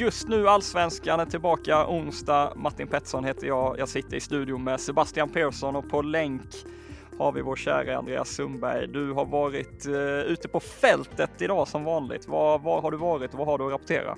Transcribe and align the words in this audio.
Just 0.00 0.28
nu 0.28 0.48
Allsvenskan 0.48 1.20
är 1.20 1.24
tillbaka 1.24 1.86
onsdag. 1.88 2.52
Martin 2.56 2.88
Pettersson 2.88 3.24
heter 3.24 3.46
jag. 3.46 3.78
Jag 3.78 3.88
sitter 3.88 4.16
i 4.16 4.20
studion 4.20 4.64
med 4.64 4.80
Sebastian 4.80 5.28
Persson 5.28 5.76
och 5.76 5.90
på 5.90 6.02
länk 6.02 6.42
har 7.18 7.32
vi 7.32 7.42
vår 7.42 7.56
kära 7.56 7.98
Andreas 7.98 8.28
Sundberg. 8.28 8.86
Du 8.86 9.12
har 9.12 9.24
varit 9.24 9.86
uh, 9.86 10.20
ute 10.20 10.48
på 10.48 10.60
fältet 10.60 11.42
idag 11.42 11.68
som 11.68 11.84
vanligt. 11.84 12.28
Var, 12.28 12.58
var 12.58 12.82
har 12.82 12.90
du 12.90 12.96
varit 12.96 13.32
och 13.32 13.38
vad 13.38 13.46
har 13.46 13.58
du 13.58 13.66
att 13.66 13.72
rapportera? 13.72 14.16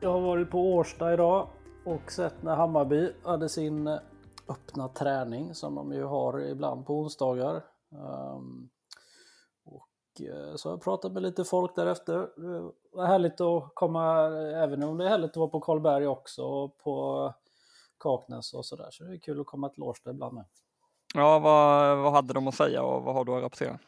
Jag 0.00 0.12
har 0.12 0.20
varit 0.20 0.50
på 0.50 0.74
Årsta 0.74 1.12
idag 1.12 1.48
och 1.84 2.12
sett 2.12 2.42
när 2.42 2.56
Hammarby 2.56 3.12
hade 3.24 3.48
sin 3.48 3.86
eh, 3.86 3.98
öppna 4.48 4.88
träning 4.88 5.54
som 5.54 5.74
de 5.74 5.92
ju 5.92 6.04
har 6.04 6.50
ibland 6.50 6.86
på 6.86 7.00
onsdagar. 7.00 7.62
Um, 8.34 8.68
så 10.56 10.68
jag 10.68 10.82
pratat 10.82 11.12
med 11.12 11.22
lite 11.22 11.44
folk 11.44 11.76
därefter. 11.76 12.28
Det 12.36 12.70
var 12.92 13.06
härligt 13.06 13.40
att 13.40 13.70
komma, 13.74 14.26
även 14.54 14.82
om 14.82 14.98
det 14.98 15.04
är 15.04 15.08
härligt 15.08 15.30
att 15.30 15.36
vara 15.36 15.48
på 15.48 15.60
Karlberg 15.60 16.06
också 16.06 16.42
och 16.42 16.78
på 16.78 17.34
Kaknäs 17.98 18.54
och 18.54 18.66
sådär. 18.66 18.88
Så 18.90 19.04
det 19.04 19.14
är 19.14 19.18
kul 19.18 19.40
att 19.40 19.46
komma 19.46 19.68
till 19.68 19.82
Årsta 19.82 20.10
ibland 20.10 20.34
med. 20.34 20.44
Ja, 21.14 21.38
vad, 21.38 21.98
vad 21.98 22.12
hade 22.12 22.34
de 22.34 22.48
att 22.48 22.54
säga 22.54 22.82
och 22.82 23.02
vad 23.02 23.14
har 23.14 23.24
du 23.24 23.34
att 23.34 23.42
rapportera? 23.42 23.78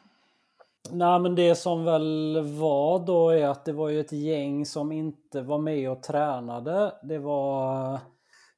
Nej, 0.91 1.21
men 1.21 1.35
det 1.35 1.55
som 1.55 1.85
väl 1.85 2.43
var 2.59 2.99
då 3.07 3.31
är 3.31 3.49
att 3.49 3.65
det 3.65 3.73
var 3.73 3.89
ju 3.89 4.01
ett 4.01 4.13
gäng 4.13 4.67
som 4.67 4.93
inte 4.93 5.43
var 5.43 5.59
med 5.59 5.91
och 5.91 6.03
tränade. 6.03 6.95
Det 7.03 7.19
var 7.19 7.99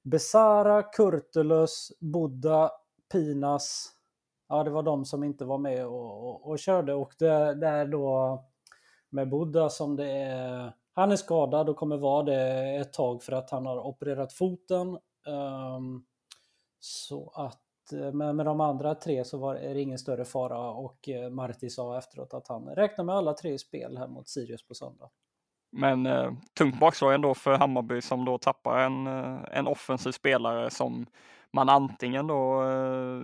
Besara, 0.03 0.83
Kurtulus, 0.83 1.93
Buddha, 2.01 2.71
Pinas, 3.13 3.93
ja, 4.51 4.65
det 4.65 4.71
var 4.71 4.83
de 4.83 5.05
som 5.05 5.25
inte 5.25 5.45
var 5.45 5.59
med 5.59 5.87
och, 5.87 6.29
och, 6.29 6.51
och 6.51 6.59
körde 6.59 6.95
och 6.95 7.15
det, 7.19 7.55
det 7.55 7.67
är 7.67 7.87
då 7.87 8.45
med 9.11 9.31
Buddha 9.31 9.69
som 9.69 9.97
det 9.97 10.11
är 10.13 10.73
han 10.93 11.13
är 11.13 11.17
skadad 11.17 11.69
och 11.69 11.77
kommer 11.77 11.97
vara 11.97 12.23
det 12.23 12.77
ett 12.77 12.93
tag 12.93 13.23
för 13.23 13.33
att 13.33 13.51
han 13.51 13.67
har 13.67 13.87
opererat 13.87 14.33
foten. 14.33 14.99
Um, 15.27 16.05
så 16.81 17.33
att 17.35 17.93
eh, 17.93 18.13
men 18.13 18.37
med, 18.37 18.47
de 18.47 18.61
andra 18.61 18.95
tre 18.95 19.25
så 19.25 19.39
var 19.39 19.55
det 19.55 19.81
ingen 19.81 19.99
större 19.99 20.25
fara 20.25 20.71
och 20.71 21.09
eh, 21.09 21.31
Marti 21.31 21.71
sa 21.71 21.99
efteråt 21.99 22.35
att 22.35 22.49
han 22.49 22.69
räknar 22.69 23.05
med 23.05 23.15
alla 23.15 23.35
tre 23.35 23.59
spel 23.59 23.99
här 23.99 24.09
mot 24.09 24.29
Sirius 24.29 24.67
på 24.67 24.75
söndag. 24.75 25.11
Men 25.73 26.07
eh, 26.07 26.33
tungt 26.59 26.81
bakslag 26.81 27.15
ändå 27.15 27.35
för 27.35 27.53
Hammarby 27.53 28.01
som 28.01 28.25
då 28.25 28.39
tappar 28.39 28.79
en, 28.79 29.07
eh, 29.07 29.41
en 29.53 29.67
offensiv 29.67 30.13
spelare 30.13 30.71
som 30.71 31.07
man 31.53 31.69
antingen 31.69 32.27
då 32.27 32.63
eh, 32.63 33.23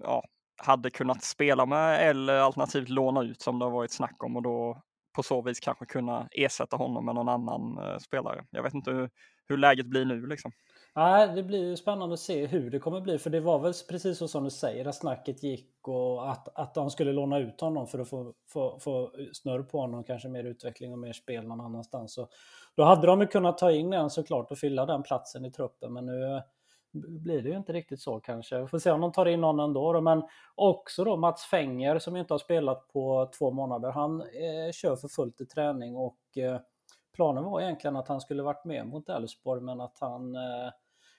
ja, 0.00 0.24
hade 0.66 0.90
kunnat 0.90 1.24
spela 1.24 1.66
med 1.66 2.08
eller 2.10 2.34
alternativt 2.34 2.88
låna 2.88 3.22
ut 3.22 3.42
som 3.42 3.58
det 3.58 3.64
har 3.64 3.72
varit 3.72 3.92
snack 3.92 4.24
om 4.24 4.36
och 4.36 4.42
då 4.42 4.82
på 5.16 5.22
så 5.22 5.42
vis 5.42 5.60
kanske 5.60 5.86
kunna 5.86 6.28
ersätta 6.30 6.76
honom 6.76 7.04
med 7.04 7.14
någon 7.14 7.28
annan 7.28 7.78
eh, 7.78 7.98
spelare. 7.98 8.44
Jag 8.50 8.62
vet 8.62 8.74
inte 8.74 8.90
hur, 8.90 9.10
hur 9.48 9.56
läget 9.56 9.86
blir 9.86 10.04
nu 10.04 10.26
liksom. 10.26 10.52
Nej, 10.94 11.28
det 11.34 11.42
blir 11.42 11.76
spännande 11.76 12.14
att 12.14 12.20
se 12.20 12.46
hur 12.46 12.70
det 12.70 12.78
kommer 12.78 13.00
bli. 13.00 13.18
För 13.18 13.30
det 13.30 13.40
var 13.40 13.58
väl 13.58 13.72
precis 13.88 14.18
så 14.18 14.28
som 14.28 14.44
du 14.44 14.50
säger, 14.50 14.86
att 14.86 14.94
snacket 14.94 15.42
gick 15.42 15.88
och 15.88 16.30
att, 16.30 16.58
att 16.58 16.74
de 16.74 16.90
skulle 16.90 17.12
låna 17.12 17.38
ut 17.38 17.60
honom 17.60 17.86
för 17.86 17.98
att 17.98 18.08
få, 18.08 18.34
få, 18.52 18.78
få 18.78 19.10
snurr 19.32 19.62
på 19.62 19.80
honom, 19.80 20.04
kanske 20.04 20.28
mer 20.28 20.44
utveckling 20.44 20.92
och 20.92 20.98
mer 20.98 21.12
spel 21.12 21.46
någon 21.46 21.60
annanstans. 21.60 22.14
Så 22.14 22.28
då 22.76 22.84
hade 22.84 23.06
de 23.06 23.20
ju 23.20 23.26
kunnat 23.26 23.58
ta 23.58 23.72
in 23.72 23.92
en 23.92 24.10
såklart 24.10 24.50
och 24.50 24.58
fylla 24.58 24.86
den 24.86 25.02
platsen 25.02 25.44
i 25.44 25.50
truppen. 25.50 25.92
Men 25.92 26.06
nu 26.06 26.42
blir 26.92 27.42
det 27.42 27.48
ju 27.48 27.56
inte 27.56 27.72
riktigt 27.72 28.00
så 28.00 28.20
kanske. 28.20 28.60
Vi 28.60 28.66
får 28.66 28.78
se 28.78 28.90
om 28.90 29.00
de 29.00 29.12
tar 29.12 29.26
in 29.26 29.40
någon 29.40 29.60
ändå. 29.60 29.92
Då. 29.92 30.00
Men 30.00 30.22
också 30.54 31.04
då 31.04 31.16
Mats 31.16 31.44
Fänger 31.44 31.98
som 31.98 32.16
inte 32.16 32.34
har 32.34 32.38
spelat 32.38 32.88
på 32.88 33.30
två 33.38 33.50
månader. 33.50 33.90
Han 33.90 34.20
eh, 34.20 34.72
kör 34.72 34.96
för 34.96 35.08
fullt 35.08 35.40
i 35.40 35.46
träning 35.46 35.96
och 35.96 36.18
eh, 36.36 36.60
planen 37.14 37.44
var 37.44 37.60
egentligen 37.60 37.96
att 37.96 38.08
han 38.08 38.20
skulle 38.20 38.42
varit 38.42 38.64
med 38.64 38.86
mot 38.86 39.08
Elfsborg 39.08 39.60
men 39.60 39.80
att 39.80 39.98
han 40.00 40.36
eh, 40.36 40.70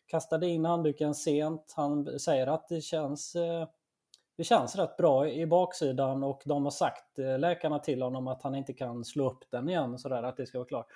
kastade 0.06 0.48
in 0.48 0.66
handduken 0.66 1.16
sent. 1.16 1.74
Han 1.76 2.20
säger 2.20 2.48
att 2.48 2.68
det 2.68 2.82
känns 2.82 3.36
eh, 3.36 3.68
det 4.38 4.44
känns 4.44 4.76
rätt 4.76 4.98
bra 4.98 5.30
i 5.30 5.46
baksidan 5.46 6.24
och 6.24 6.42
de 6.46 6.64
har 6.64 6.72
sagt, 6.72 7.20
eh, 7.20 7.40
läkarna 7.40 7.80
till 7.80 8.02
honom, 8.02 8.28
att 8.28 8.42
han 8.42 8.56
inte 8.56 8.74
kan 8.74 9.06
slå 9.06 9.30
upp 9.30 9.52
den 9.52 9.70
igen, 9.70 10.00
sådär, 10.00 10.24
att 10.24 10.38
det 10.38 10.46
ska 10.46 10.58
vara 10.58 10.68
klart. 10.68 10.88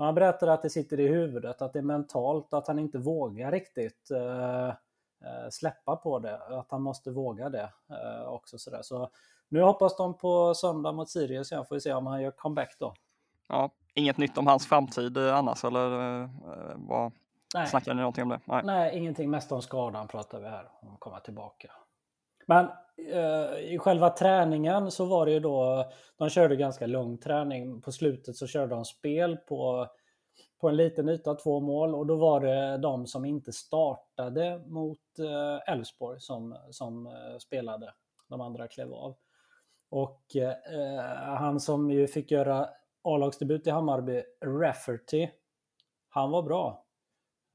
Men 0.00 0.04
han 0.04 0.14
berättar 0.14 0.46
att 0.46 0.62
det 0.62 0.70
sitter 0.70 1.00
i 1.00 1.08
huvudet, 1.08 1.62
att 1.62 1.72
det 1.72 1.78
är 1.78 1.82
mentalt, 1.82 2.54
att 2.54 2.66
han 2.66 2.78
inte 2.78 2.98
vågar 2.98 3.52
riktigt 3.52 4.10
eh, 4.10 4.68
eh, 4.68 5.48
släppa 5.50 5.96
på 5.96 6.18
det. 6.18 6.36
Att 6.36 6.70
han 6.70 6.82
måste 6.82 7.10
våga 7.10 7.48
det 7.48 7.72
eh, 7.90 8.28
också. 8.28 8.58
Sådär. 8.58 8.82
Så 8.82 9.10
nu 9.48 9.62
hoppas 9.62 9.96
de 9.96 10.18
på 10.18 10.54
söndag 10.54 10.92
mot 10.92 11.10
Sirius 11.10 11.52
igen, 11.52 11.64
får 11.64 11.74
vi 11.74 11.80
se 11.80 11.92
om 11.92 12.06
han 12.06 12.22
gör 12.22 12.30
comeback 12.30 12.76
då. 12.78 12.94
Ja, 13.48 13.70
inget 13.94 14.16
nytt 14.16 14.38
om 14.38 14.46
hans 14.46 14.66
framtid 14.66 15.16
eh, 15.16 15.36
annars 15.36 15.64
eller 15.64 16.20
eh, 16.22 16.28
vad? 16.76 17.12
Nej. 17.54 17.66
Snackar 17.66 17.94
ni 17.94 18.00
någonting 18.00 18.22
om 18.22 18.28
det? 18.28 18.40
Nej. 18.44 18.62
Nej, 18.64 18.98
ingenting. 18.98 19.30
Mest 19.30 19.52
om 19.52 19.62
skadan 19.62 20.08
pratar 20.08 20.40
vi 20.40 20.48
här, 20.48 20.68
om 20.80 20.94
att 20.94 21.00
komma 21.00 21.20
tillbaka. 21.20 21.70
Men 22.46 22.68
Eh, 23.08 23.58
i 23.58 23.78
själva 23.78 24.10
träningen 24.10 24.90
så 24.90 25.04
var 25.04 25.26
det 25.26 25.32
ju 25.32 25.40
då, 25.40 25.84
de 26.16 26.28
körde 26.28 26.56
ganska 26.56 26.86
lång 26.86 27.18
träning. 27.18 27.80
På 27.80 27.92
slutet 27.92 28.36
så 28.36 28.46
körde 28.46 28.74
de 28.74 28.84
spel 28.84 29.36
på, 29.36 29.86
på 30.60 30.68
en 30.68 30.76
liten 30.76 31.08
yta, 31.08 31.34
två 31.34 31.60
mål. 31.60 31.94
Och 31.94 32.06
då 32.06 32.16
var 32.16 32.40
det 32.40 32.78
de 32.78 33.06
som 33.06 33.24
inte 33.24 33.52
startade 33.52 34.58
mot 34.66 34.98
eh, 35.18 35.72
Elfsborg 35.72 36.16
eh, 36.16 36.18
som, 36.18 36.56
som 36.70 37.06
eh, 37.06 37.38
spelade. 37.38 37.94
De 38.28 38.40
andra 38.40 38.68
klev 38.68 38.92
av. 38.92 39.16
Och 39.90 40.36
eh, 40.36 41.04
han 41.36 41.60
som 41.60 41.90
ju 41.90 42.06
fick 42.06 42.30
göra 42.30 42.68
A-lagsdebut 43.02 43.66
i 43.66 43.70
Hammarby, 43.70 44.22
Rafferty, 44.44 45.28
han 46.08 46.30
var 46.30 46.42
bra. 46.42 46.84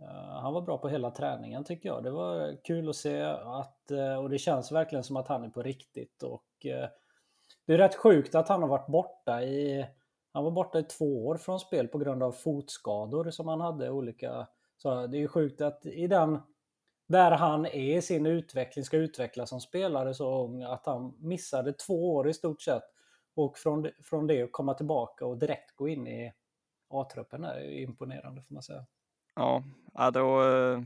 Eh, 0.05 0.41
han 0.41 0.53
var 0.53 0.61
bra 0.61 0.77
på 0.77 0.89
hela 0.89 1.11
träningen 1.11 1.63
tycker 1.63 1.89
jag. 1.89 2.03
Det 2.03 2.11
var 2.11 2.63
kul 2.63 2.89
att 2.89 2.95
se 2.95 3.21
att, 3.23 3.91
eh, 3.91 4.16
och 4.16 4.29
det 4.29 4.37
känns 4.37 4.72
verkligen 4.72 5.03
som 5.03 5.16
att 5.16 5.28
han 5.28 5.43
är 5.43 5.49
på 5.49 5.61
riktigt. 5.61 6.23
Och 6.23 6.66
eh, 6.66 6.90
det 7.66 7.73
är 7.73 7.78
rätt 7.78 7.96
sjukt 7.96 8.35
att 8.35 8.47
han 8.47 8.61
har 8.61 8.69
varit 8.69 8.87
borta 8.87 9.43
i, 9.43 9.85
han 10.34 10.43
var 10.43 10.52
borta 10.52 10.79
i 10.79 10.84
två 10.84 11.28
år 11.28 11.37
från 11.37 11.59
spel 11.59 11.87
på 11.87 11.97
grund 11.97 12.23
av 12.23 12.31
fotskador 12.31 13.31
som 13.31 13.47
han 13.47 13.61
hade 13.61 13.90
olika. 13.90 14.47
Så 14.78 15.07
det 15.07 15.23
är 15.23 15.28
sjukt 15.28 15.61
att 15.61 15.85
i 15.85 16.08
den, 16.08 16.40
där 17.08 17.31
han 17.31 17.66
är 17.66 17.97
i 17.97 18.01
sin 18.01 18.25
utveckling, 18.25 18.85
ska 18.85 18.97
utvecklas 18.97 19.49
som 19.49 19.61
spelare 19.61 20.13
så 20.13 20.43
ung, 20.43 20.63
att 20.63 20.85
han 20.85 21.13
missade 21.19 21.73
två 21.73 22.13
år 22.16 22.29
i 22.29 22.34
stort 22.34 22.61
sett. 22.61 22.84
Och 23.35 23.58
från, 23.58 23.90
från 24.03 24.28
det 24.28 24.51
komma 24.51 24.73
tillbaka 24.73 25.25
och 25.25 25.37
direkt 25.37 25.75
gå 25.75 25.87
in 25.87 26.08
i 26.08 26.34
A-truppen 26.90 27.43
är 27.43 27.61
imponerande 27.61 28.41
får 28.41 28.53
man 28.53 28.63
säga. 28.63 28.85
Ja, 29.35 29.64
då, 30.14 30.43
eh, 30.43 30.82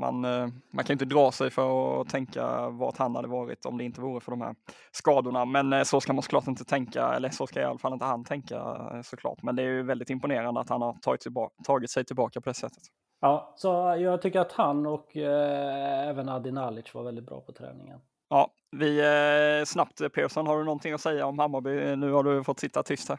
man, 0.00 0.24
eh, 0.24 0.48
man 0.70 0.84
kan 0.84 0.92
inte 0.94 1.04
dra 1.04 1.32
sig 1.32 1.50
för 1.50 2.00
att 2.00 2.08
tänka 2.08 2.68
vart 2.68 2.96
han 2.96 3.16
hade 3.16 3.28
varit 3.28 3.66
om 3.66 3.78
det 3.78 3.84
inte 3.84 4.00
vore 4.00 4.20
för 4.20 4.30
de 4.30 4.40
här 4.40 4.54
skadorna. 4.92 5.44
Men 5.44 5.72
eh, 5.72 5.82
så 5.82 6.00
ska 6.00 6.12
man 6.12 6.22
såklart 6.22 6.46
inte 6.46 6.64
tänka, 6.64 7.14
eller 7.14 7.30
så 7.30 7.46
ska 7.46 7.60
i 7.60 7.64
alla 7.64 7.78
fall 7.78 7.92
inte 7.92 8.04
han 8.04 8.24
tänka 8.24 8.76
såklart. 9.04 9.42
Men 9.42 9.56
det 9.56 9.62
är 9.62 9.66
ju 9.66 9.82
väldigt 9.82 10.10
imponerande 10.10 10.60
att 10.60 10.68
han 10.68 10.82
har 10.82 10.92
tagit, 10.92 11.26
tagit 11.66 11.90
sig 11.90 12.04
tillbaka 12.04 12.40
på 12.40 12.50
det 12.50 12.54
sättet. 12.54 12.82
Ja, 13.20 13.54
så 13.56 13.96
jag 13.98 14.22
tycker 14.22 14.40
att 14.40 14.52
han 14.52 14.86
och 14.86 15.16
eh, 15.16 16.08
även 16.08 16.28
Adi 16.28 16.52
Nalic 16.52 16.94
var 16.94 17.02
väldigt 17.02 17.26
bra 17.26 17.40
på 17.40 17.52
träningen. 17.52 18.00
Ja, 18.28 18.50
vi 18.70 18.98
eh, 19.00 19.64
snabbt 19.64 20.12
Persson, 20.12 20.46
har 20.46 20.58
du 20.58 20.64
någonting 20.64 20.92
att 20.92 21.00
säga 21.00 21.26
om 21.26 21.38
Hammarby? 21.38 21.96
Nu 21.96 22.12
har 22.12 22.24
du 22.24 22.44
fått 22.44 22.60
sitta 22.60 22.82
tyst 22.82 23.08
här. 23.08 23.18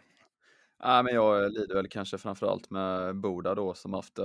Ja, 0.83 1.03
men 1.03 1.13
jag 1.13 1.51
lider 1.51 1.75
väl 1.75 1.87
kanske 1.87 2.17
framförallt 2.17 2.69
med 2.69 3.15
Boda 3.15 3.55
då 3.55 3.73
som 3.73 3.93
haft 3.93 4.19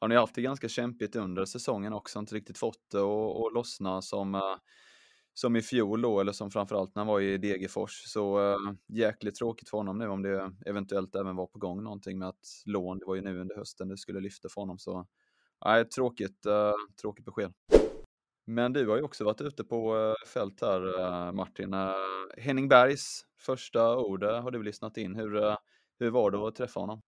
har 0.00 0.08
ni 0.08 0.14
haft 0.14 0.34
det 0.34 0.42
ganska 0.42 0.68
kämpigt 0.68 1.16
under 1.16 1.44
säsongen 1.44 1.92
också, 1.92 2.18
inte 2.18 2.34
riktigt 2.34 2.58
fått 2.58 2.90
det 2.90 3.00
att 3.00 3.54
lossna 3.54 4.02
som, 4.02 4.34
eh, 4.34 4.56
som 5.34 5.56
i 5.56 5.62
fjol 5.62 6.02
då, 6.02 6.20
eller 6.20 6.32
som 6.32 6.50
framförallt 6.50 6.94
när 6.94 7.00
han 7.00 7.06
var 7.06 7.20
i 7.20 7.38
Degerfors. 7.38 8.02
Så 8.06 8.52
eh, 8.52 8.58
jäkligt 8.88 9.34
tråkigt 9.34 9.70
för 9.70 9.76
honom 9.76 9.98
nu 9.98 10.08
om 10.08 10.22
det 10.22 10.52
eventuellt 10.66 11.14
även 11.14 11.36
var 11.36 11.46
på 11.46 11.58
gång 11.58 11.82
någonting 11.82 12.18
med 12.18 12.28
att 12.28 12.62
lån, 12.66 12.98
det 12.98 13.06
var 13.06 13.14
ju 13.14 13.20
nu 13.20 13.40
under 13.40 13.56
hösten 13.56 13.88
det 13.88 13.96
skulle 13.96 14.20
lyfta 14.20 14.48
för 14.48 14.60
honom. 14.60 14.78
Så 14.78 15.06
nej, 15.64 15.88
tråkigt, 15.88 16.46
eh, 16.46 16.72
tråkigt 17.00 17.24
besked. 17.24 17.52
Men 18.46 18.72
du 18.72 18.88
har 18.88 18.96
ju 18.96 19.02
också 19.02 19.24
varit 19.24 19.40
ute 19.40 19.64
på 19.64 20.14
fält 20.26 20.60
här 20.60 21.32
Martin. 21.32 21.74
Henning 22.38 22.68
Bergs 22.68 23.24
första 23.38 23.96
ord 23.96 24.24
har 24.24 24.50
du 24.50 24.62
lyssnat 24.62 24.96
in. 24.96 25.14
Hur, 25.14 25.56
hur 25.98 26.10
var 26.10 26.30
det 26.30 26.48
att 26.48 26.54
träffa 26.54 26.80
honom? 26.80 27.00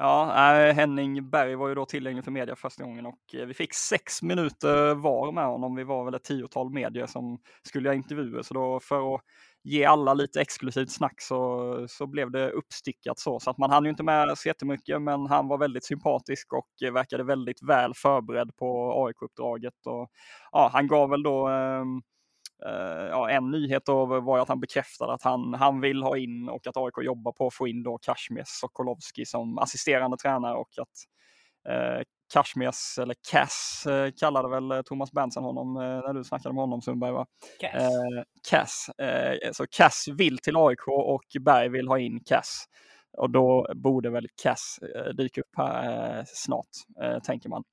Ja, 0.00 0.68
äh, 0.68 0.74
Henning 0.74 1.30
Berg 1.30 1.54
var 1.54 1.68
ju 1.68 1.74
då 1.74 1.84
tillgänglig 1.84 2.24
för 2.24 2.30
media 2.30 2.56
första 2.56 2.84
gången 2.84 3.06
och 3.06 3.34
eh, 3.34 3.46
vi 3.46 3.54
fick 3.54 3.74
sex 3.74 4.22
minuter 4.22 4.94
var 4.94 5.32
med 5.32 5.44
honom. 5.46 5.74
Vi 5.74 5.84
var 5.84 6.04
väl 6.04 6.14
ett 6.14 6.24
tiotal 6.24 6.70
medier 6.70 7.06
som 7.06 7.38
skulle 7.62 7.88
ha 7.88 7.94
intervjuer, 7.94 8.42
så 8.42 8.54
då 8.54 8.80
för 8.80 9.14
att 9.14 9.20
ge 9.62 9.84
alla 9.84 10.14
lite 10.14 10.40
exklusivt 10.40 10.90
snack 10.90 11.20
så, 11.20 11.86
så 11.88 12.06
blev 12.06 12.30
det 12.30 12.50
uppstickat 12.50 13.18
så. 13.18 13.40
Så 13.40 13.50
att 13.50 13.58
man 13.58 13.70
hann 13.70 13.84
ju 13.84 13.90
inte 13.90 14.02
med 14.02 14.38
så 14.38 14.48
jättemycket, 14.48 15.02
men 15.02 15.26
han 15.26 15.48
var 15.48 15.58
väldigt 15.58 15.84
sympatisk 15.84 16.52
och 16.52 16.68
eh, 16.84 16.92
verkade 16.92 17.24
väldigt 17.24 17.62
väl 17.62 17.94
förberedd 17.94 18.56
på 18.56 18.92
AIK-uppdraget. 19.06 19.86
Och, 19.86 20.10
ja, 20.52 20.70
han 20.72 20.88
gav 20.88 21.10
väl 21.10 21.22
då 21.22 21.48
eh, 21.48 21.84
ja, 23.10 23.30
en 23.30 23.50
nyhet 23.50 23.82
då 23.86 24.20
var 24.20 24.38
att 24.38 24.48
han 24.48 24.60
bekräftade 24.60 25.12
att 25.12 25.22
han, 25.22 25.54
han 25.54 25.80
vill 25.80 26.02
ha 26.02 26.16
in 26.16 26.48
och 26.48 26.66
att 26.66 26.76
AIK 26.76 26.94
jobbar 27.02 27.32
på 27.32 27.46
att 27.46 27.54
få 27.54 27.68
in 27.68 27.82
då 27.82 27.98
Kashmir 27.98 28.44
Sokolovski 28.46 29.26
som 29.26 29.58
assisterande 29.58 30.16
tränare 30.16 30.54
och 30.54 30.68
att 30.78 30.88
uh, 31.68 32.02
Kashmirs, 32.32 32.98
eller 32.98 33.14
Cass 33.30 33.84
uh, 33.88 34.10
kallade 34.20 34.48
väl 34.48 34.84
Thomas 34.84 35.12
Benson 35.12 35.44
honom 35.44 35.76
uh, 35.76 35.82
när 35.82 36.12
du 36.12 36.24
snackade 36.24 36.54
med 36.54 36.62
honom 36.62 36.82
Sundberg 36.82 37.12
va? 37.12 37.26
Cass. 37.60 37.82
Uh, 37.82 38.22
Cass. 38.50 38.90
så 39.52 39.66
Cass 39.66 40.04
vill 40.16 40.38
till 40.38 40.56
AIK 40.56 40.88
och 40.88 41.24
Berg 41.40 41.68
vill 41.68 41.88
ha 41.88 41.98
in 41.98 42.20
Cass. 42.20 42.64
Och 43.12 43.30
då 43.30 43.66
borde 43.74 44.10
väl 44.10 44.28
Cass 44.42 44.78
dyka 45.14 45.40
upp 45.40 45.50
här 45.56 46.24
snart, 46.26 46.68
tänker 47.24 47.48
man. 47.48 47.64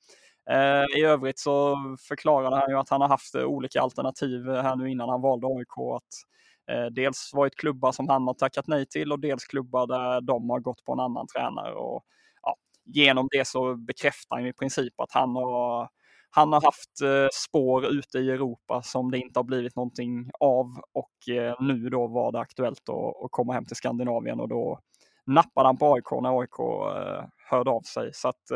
Eh, 0.49 0.99
I 0.99 1.03
övrigt 1.03 1.39
så 1.39 1.77
förklarade 2.07 2.55
han 2.55 2.69
ju 2.69 2.77
att 2.77 2.89
han 2.89 3.01
har 3.01 3.07
haft 3.07 3.35
eh, 3.35 3.43
olika 3.43 3.81
alternativ 3.81 4.49
eh, 4.49 4.63
här 4.63 4.75
nu 4.75 4.91
innan 4.91 5.09
han 5.09 5.21
valde 5.21 5.47
AIK. 5.47 5.95
Att 5.95 6.35
dels 6.91 7.31
varit 7.33 7.55
klubbar 7.55 7.91
som 7.91 8.09
han 8.09 8.27
har 8.27 8.33
tackat 8.33 8.67
nej 8.67 8.85
till 8.85 9.11
och 9.11 9.19
dels 9.19 9.45
klubbar 9.45 9.87
där 9.87 10.21
de 10.21 10.49
har 10.49 10.59
gått 10.59 10.85
på 10.85 10.93
en 10.93 10.99
annan 10.99 11.27
tränare. 11.27 11.73
Och, 11.73 12.03
ja, 12.41 12.55
genom 12.85 13.27
det 13.31 13.47
så 13.47 13.75
bekräftar 13.75 14.35
han 14.35 14.47
i 14.47 14.53
princip 14.53 14.99
att 14.99 15.11
han 15.11 15.35
har 15.35 15.89
han 16.29 16.53
har 16.53 16.61
haft 16.61 16.91
spår 17.33 17.85
ute 17.85 18.17
i 18.19 18.31
Europa 18.31 18.81
som 18.83 19.11
det 19.11 19.17
inte 19.17 19.39
har 19.39 19.43
blivit 19.43 19.75
någonting 19.75 20.29
av 20.39 20.65
och 20.93 21.13
nu 21.59 21.89
då 21.89 22.07
var 22.07 22.31
det 22.31 22.39
aktuellt 22.39 22.89
att, 22.89 23.31
komma 23.31 23.53
hem 23.53 23.65
till 23.65 23.75
Skandinavien 23.75 24.39
och 24.39 24.49
då 24.49 24.79
nappade 25.25 25.67
han 25.67 25.77
på 25.77 25.93
AIK 25.93 26.11
när 26.21 26.39
AIK 26.39 26.57
hörde 27.49 27.69
av 27.69 27.81
sig. 27.81 28.09
Så 28.13 28.27
att 28.27 28.51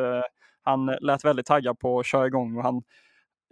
han 0.64 0.90
eh, 0.90 0.96
lät 1.02 1.26
väldigt 1.26 1.46
taggad 1.46 1.80
på 1.80 2.00
att 2.00 2.06
köra 2.06 2.28
igång 2.28 2.58
och 2.58 2.64
han 2.64 2.84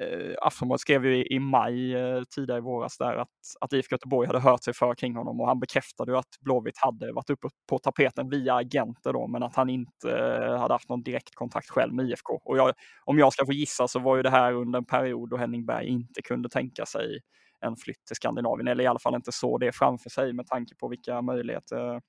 eh, 0.01 0.35
Aftonbladet 0.41 0.81
skrev 0.81 1.05
ju 1.05 1.17
i, 1.17 1.35
i 1.35 1.39
maj 1.39 1.95
eh, 1.95 2.23
tidigare 2.35 2.57
i 2.59 2.61
våras 2.61 2.97
där 2.97 3.15
att, 3.15 3.29
att 3.61 3.73
IFK 3.73 3.93
Göteborg 3.93 4.27
hade 4.27 4.39
hört 4.39 4.63
sig 4.63 4.73
för 4.73 4.95
kring 4.95 5.15
honom 5.15 5.41
och 5.41 5.47
han 5.47 5.59
bekräftade 5.59 6.11
ju 6.11 6.17
att 6.17 6.39
Blåvitt 6.39 6.77
hade 6.77 7.13
varit 7.13 7.29
uppe 7.29 7.47
på 7.69 7.79
tapeten 7.79 8.29
via 8.29 8.55
agenter 8.55 9.13
då 9.13 9.27
men 9.27 9.43
att 9.43 9.55
han 9.55 9.69
inte 9.69 10.11
eh, 10.11 10.57
hade 10.59 10.73
haft 10.73 10.89
någon 10.89 11.03
direktkontakt 11.03 11.69
själv 11.69 11.93
med 11.93 12.05
IFK. 12.09 12.41
Och 12.43 12.57
jag, 12.57 12.73
om 13.05 13.19
jag 13.19 13.33
ska 13.33 13.45
få 13.45 13.53
gissa 13.53 13.87
så 13.87 13.99
var 13.99 14.17
ju 14.17 14.23
det 14.23 14.29
här 14.29 14.53
under 14.53 14.79
en 14.79 14.85
period 14.85 15.29
då 15.29 15.37
Henning 15.37 15.65
Berg 15.65 15.87
inte 15.87 16.21
kunde 16.21 16.49
tänka 16.49 16.85
sig 16.85 17.19
en 17.59 17.75
flytt 17.75 18.05
till 18.05 18.15
Skandinavien 18.15 18.67
eller 18.67 18.83
i 18.83 18.87
alla 18.87 18.99
fall 18.99 19.15
inte 19.15 19.31
så 19.31 19.57
det 19.57 19.71
framför 19.71 20.09
sig 20.09 20.33
med 20.33 20.47
tanke 20.47 20.75
på 20.75 20.87
vilka 20.87 21.21
möjligheter 21.21 22.01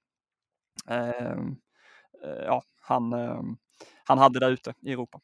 eh, 0.91 1.33
eh, 2.25 2.45
ja, 2.47 2.63
han, 2.81 3.13
eh, 3.13 3.43
han 4.05 4.19
hade 4.19 4.41
där 4.41 4.51
ute 4.51 4.75
i 4.81 4.93
Europa. 4.93 5.21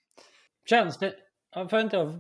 Känns 0.69 0.99
det, 0.99 1.15
får 1.71 1.81
inte 1.81 1.97
jag 1.97 2.11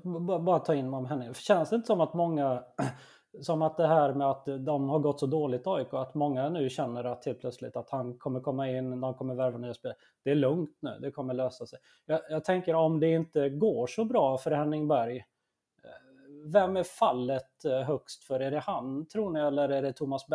bara 0.42 0.58
ta 0.58 0.74
in 0.74 0.94
om 0.94 1.06
henne, 1.06 1.34
känns 1.34 1.70
det 1.70 1.76
inte 1.76 1.86
som 1.86 2.00
att 2.00 2.14
många, 2.14 2.64
som 3.40 3.62
att 3.62 3.76
det 3.76 3.86
här 3.86 4.14
med 4.14 4.30
att 4.30 4.44
de 4.44 4.88
har 4.88 4.98
gått 4.98 5.20
så 5.20 5.26
dåligt 5.26 5.66
AIK, 5.66 5.94
att 5.94 6.14
många 6.14 6.48
nu 6.48 6.70
känner 6.70 7.04
att 7.04 7.24
helt 7.24 7.40
plötsligt 7.40 7.76
att 7.76 7.90
han 7.90 8.18
kommer 8.18 8.40
komma 8.40 8.70
in, 8.70 9.00
de 9.00 9.14
kommer 9.14 9.34
värva 9.34 9.58
nya 9.58 9.74
spelare. 9.74 9.98
Det 10.24 10.30
är 10.30 10.34
lugnt 10.34 10.78
nu, 10.80 10.98
det 11.00 11.10
kommer 11.10 11.34
lösa 11.34 11.66
sig. 11.66 11.78
Jag, 12.06 12.20
jag 12.28 12.44
tänker 12.44 12.74
om 12.74 13.00
det 13.00 13.08
inte 13.10 13.48
går 13.48 13.86
så 13.86 14.04
bra 14.04 14.38
för 14.38 14.50
Henning 14.50 14.88
Berg, 14.88 15.16
eh, 15.16 16.50
vem 16.52 16.76
är 16.76 16.82
fallet 16.82 17.64
eh, 17.64 17.80
högst 17.80 18.24
för? 18.24 18.40
Är 18.40 18.50
det 18.50 18.60
han 18.60 19.06
tror 19.06 19.30
ni 19.30 19.40
eller 19.40 19.68
är 19.68 19.82
det 19.82 19.92
Thomas 19.92 20.26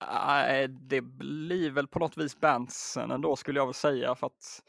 Äh, 0.00 0.68
det 0.68 1.00
blir 1.00 1.70
väl 1.70 1.86
på 1.88 1.98
något 1.98 2.18
vis 2.18 2.40
Berntsen 2.40 3.10
ändå 3.10 3.36
skulle 3.36 3.58
jag 3.58 3.66
väl 3.66 3.74
säga 3.74 4.14
för 4.14 4.26
att 4.26 4.62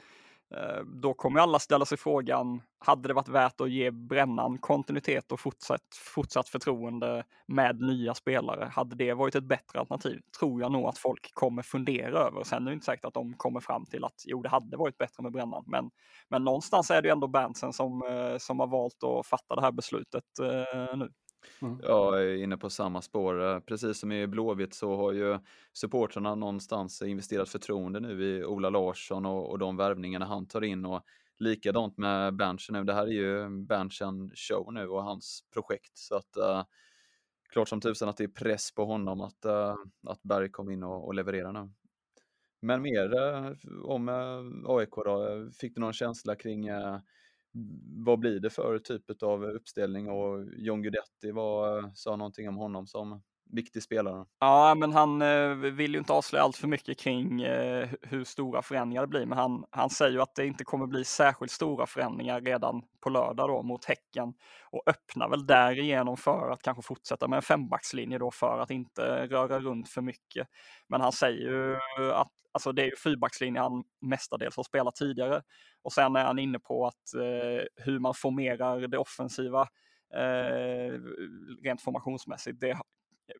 eh, 0.55 0.83
då 0.85 1.13
kommer 1.13 1.39
alla 1.39 1.59
ställa 1.59 1.85
sig 1.85 1.97
frågan, 1.97 2.61
hade 2.79 3.07
det 3.07 3.13
varit 3.13 3.27
värt 3.27 3.61
att 3.61 3.71
ge 3.71 3.91
Brännan 3.91 4.57
kontinuitet 4.57 5.31
och 5.31 5.39
fortsatt, 5.39 5.95
fortsatt 6.15 6.49
förtroende 6.49 7.23
med 7.47 7.79
nya 7.81 8.13
spelare? 8.13 8.71
Hade 8.73 8.95
det 8.95 9.13
varit 9.13 9.35
ett 9.35 9.43
bättre 9.43 9.79
alternativ? 9.79 10.21
Tror 10.39 10.61
jag 10.61 10.71
nog 10.71 10.85
att 10.85 10.97
folk 10.97 11.33
kommer 11.33 11.61
fundera 11.61 12.19
över. 12.19 12.43
Sen 12.43 12.63
är 12.63 12.71
det 12.71 12.73
inte 12.73 12.85
säkert 12.85 13.05
att 13.05 13.13
de 13.13 13.33
kommer 13.33 13.59
fram 13.59 13.85
till 13.85 14.05
att 14.05 14.23
jo, 14.25 14.41
det 14.41 14.49
hade 14.49 14.77
varit 14.77 14.97
bättre 14.97 15.23
med 15.23 15.31
Brännan. 15.31 15.63
Men, 15.67 15.89
men 16.29 16.43
någonstans 16.43 16.91
är 16.91 17.01
det 17.01 17.09
ändå 17.09 17.27
Berntsen 17.27 17.73
som, 17.73 18.03
eh, 18.03 18.37
som 18.37 18.59
har 18.59 18.67
valt 18.67 19.03
att 19.03 19.27
fatta 19.27 19.55
det 19.55 19.61
här 19.61 19.71
beslutet 19.71 20.23
eh, 20.41 20.97
nu. 20.97 21.09
Mm. 21.61 21.79
Jag 21.83 22.23
är 22.23 22.35
inne 22.35 22.57
på 22.57 22.69
samma 22.69 23.01
spår. 23.01 23.43
Eh, 23.43 23.59
precis 23.59 23.99
som 23.99 24.11
i 24.11 24.27
Blåvitt 24.27 24.73
så 24.73 24.95
har 24.95 25.11
ju 25.11 25.39
supportrarna 25.73 26.35
någonstans 26.35 27.01
investerat 27.01 27.49
förtroende 27.49 27.99
nu 27.99 28.23
i 28.23 28.45
Ola 28.45 28.69
Larsson 28.69 29.25
och, 29.25 29.49
och 29.49 29.59
de 29.59 29.77
värvningarna 29.77 30.25
han 30.25 30.47
tar 30.47 30.63
in. 30.63 30.85
Och 30.85 31.05
likadant 31.41 31.97
med 31.97 32.35
Berntsen 32.35 32.73
nu. 32.73 32.83
Det 32.83 32.93
här 32.93 33.07
är 33.07 33.11
ju 33.11 33.49
Berntsen 33.49 34.31
show 34.35 34.73
nu 34.73 34.87
och 34.87 35.03
hans 35.03 35.43
projekt. 35.53 35.97
Så 35.97 36.15
att 36.15 36.37
uh, 36.37 36.63
klart 37.49 37.69
som 37.69 37.81
tusan 37.81 38.09
att 38.09 38.17
det 38.17 38.23
är 38.23 38.27
press 38.27 38.75
på 38.75 38.85
honom 38.85 39.21
att, 39.21 39.45
uh, 39.45 39.75
att 40.07 40.23
Berg 40.23 40.49
kom 40.49 40.69
in 40.69 40.83
och, 40.83 41.05
och 41.05 41.13
levererar 41.13 41.51
nu. 41.51 41.71
Men 42.61 42.81
mer 42.81 43.15
uh, 43.15 43.51
om 43.83 44.09
AIK 44.67 44.95
då. 44.95 45.49
Fick 45.59 45.75
du 45.75 45.81
någon 45.81 45.93
känsla 45.93 46.35
kring 46.35 46.69
vad 48.05 48.19
blir 48.19 48.39
det 48.39 48.49
för 48.49 48.79
typ 48.79 49.23
av 49.23 49.43
uppställning? 49.43 50.09
Och 50.09 50.45
John 50.57 50.81
Guidetti 50.81 51.31
var, 51.31 51.77
eh, 51.79 51.89
sa 51.93 52.15
någonting 52.15 52.49
om 52.49 52.55
honom 52.57 52.87
som 52.87 53.21
viktig 53.51 53.83
spelare. 53.83 54.25
Ja, 54.39 54.75
men 54.75 54.93
han 54.93 55.21
eh, 55.21 55.49
vill 55.49 55.91
ju 55.93 55.99
inte 55.99 56.13
avslöja 56.13 56.43
allt 56.43 56.57
för 56.57 56.67
mycket 56.67 56.99
kring 56.99 57.41
eh, 57.41 57.89
hur 58.01 58.23
stora 58.23 58.61
förändringar 58.61 59.01
det 59.01 59.07
blir, 59.07 59.25
men 59.25 59.37
han, 59.37 59.65
han 59.69 59.89
säger 59.89 60.11
ju 60.11 60.21
att 60.21 60.35
det 60.35 60.45
inte 60.45 60.63
kommer 60.63 60.87
bli 60.87 61.05
särskilt 61.05 61.51
stora 61.51 61.85
förändringar 61.85 62.41
redan 62.41 62.81
på 62.99 63.09
lördag 63.09 63.49
då 63.49 63.63
mot 63.63 63.85
Häcken 63.85 64.33
och 64.71 64.83
öppnar 64.85 65.29
väl 65.29 65.45
därigenom 65.45 66.17
för 66.17 66.49
att 66.49 66.61
kanske 66.61 66.83
fortsätta 66.83 67.27
med 67.27 67.37
en 67.37 67.41
fembackslinje 67.41 68.17
då 68.17 68.31
för 68.31 68.59
att 68.59 68.71
inte 68.71 69.27
röra 69.27 69.59
runt 69.59 69.89
för 69.89 70.01
mycket. 70.01 70.47
Men 70.87 71.01
han 71.01 71.11
säger 71.11 71.51
ju 71.51 71.77
att 72.13 72.31
alltså 72.51 72.71
det 72.71 72.81
är 72.81 72.85
ju 72.85 72.95
fyrbackslinjen 72.95 73.63
han 73.63 73.83
mestadels 74.01 74.57
har 74.57 74.63
spelat 74.63 74.95
tidigare 74.95 75.41
och 75.81 75.93
sen 75.93 76.15
är 76.15 76.25
han 76.25 76.39
inne 76.39 76.59
på 76.59 76.87
att 76.87 77.13
eh, 77.15 77.83
hur 77.85 77.99
man 77.99 78.13
formerar 78.13 78.87
det 78.87 78.97
offensiva 78.97 79.67
eh, 80.13 80.99
rent 81.63 81.81
formationsmässigt. 81.81 82.61
Det 82.61 82.77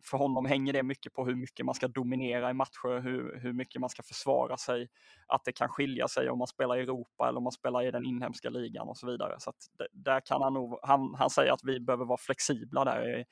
för 0.03 0.17
honom 0.17 0.45
hänger 0.45 0.73
det 0.73 0.83
mycket 0.83 1.13
på 1.13 1.25
hur 1.25 1.35
mycket 1.35 1.65
man 1.65 1.75
ska 1.75 1.87
dominera 1.87 2.49
i 2.49 2.53
matcher, 2.53 3.01
hur, 3.01 3.39
hur 3.39 3.53
mycket 3.53 3.81
man 3.81 3.89
ska 3.89 4.03
försvara 4.03 4.57
sig, 4.57 4.89
att 5.27 5.41
det 5.45 5.51
kan 5.51 5.69
skilja 5.69 6.07
sig 6.07 6.29
om 6.29 6.37
man 6.37 6.47
spelar 6.47 6.77
i 6.77 6.81
Europa 6.81 7.27
eller 7.27 7.37
om 7.37 7.43
man 7.43 7.51
spelar 7.51 7.83
i 7.83 7.91
den 7.91 8.05
inhemska 8.05 8.49
ligan 8.49 8.87
och 8.87 8.97
så 8.97 9.07
vidare. 9.07 9.35
Så 9.39 9.53
där 9.91 10.19
kan 10.19 10.41
han 10.41 10.53
nog, 10.53 10.79
han, 10.83 11.15
han 11.15 11.29
säger 11.29 11.51
att 11.51 11.63
vi 11.63 11.79
behöver 11.79 12.05
vara 12.05 12.17
flexibla 12.17 12.85
där 12.85 13.19
i, 13.19 13.25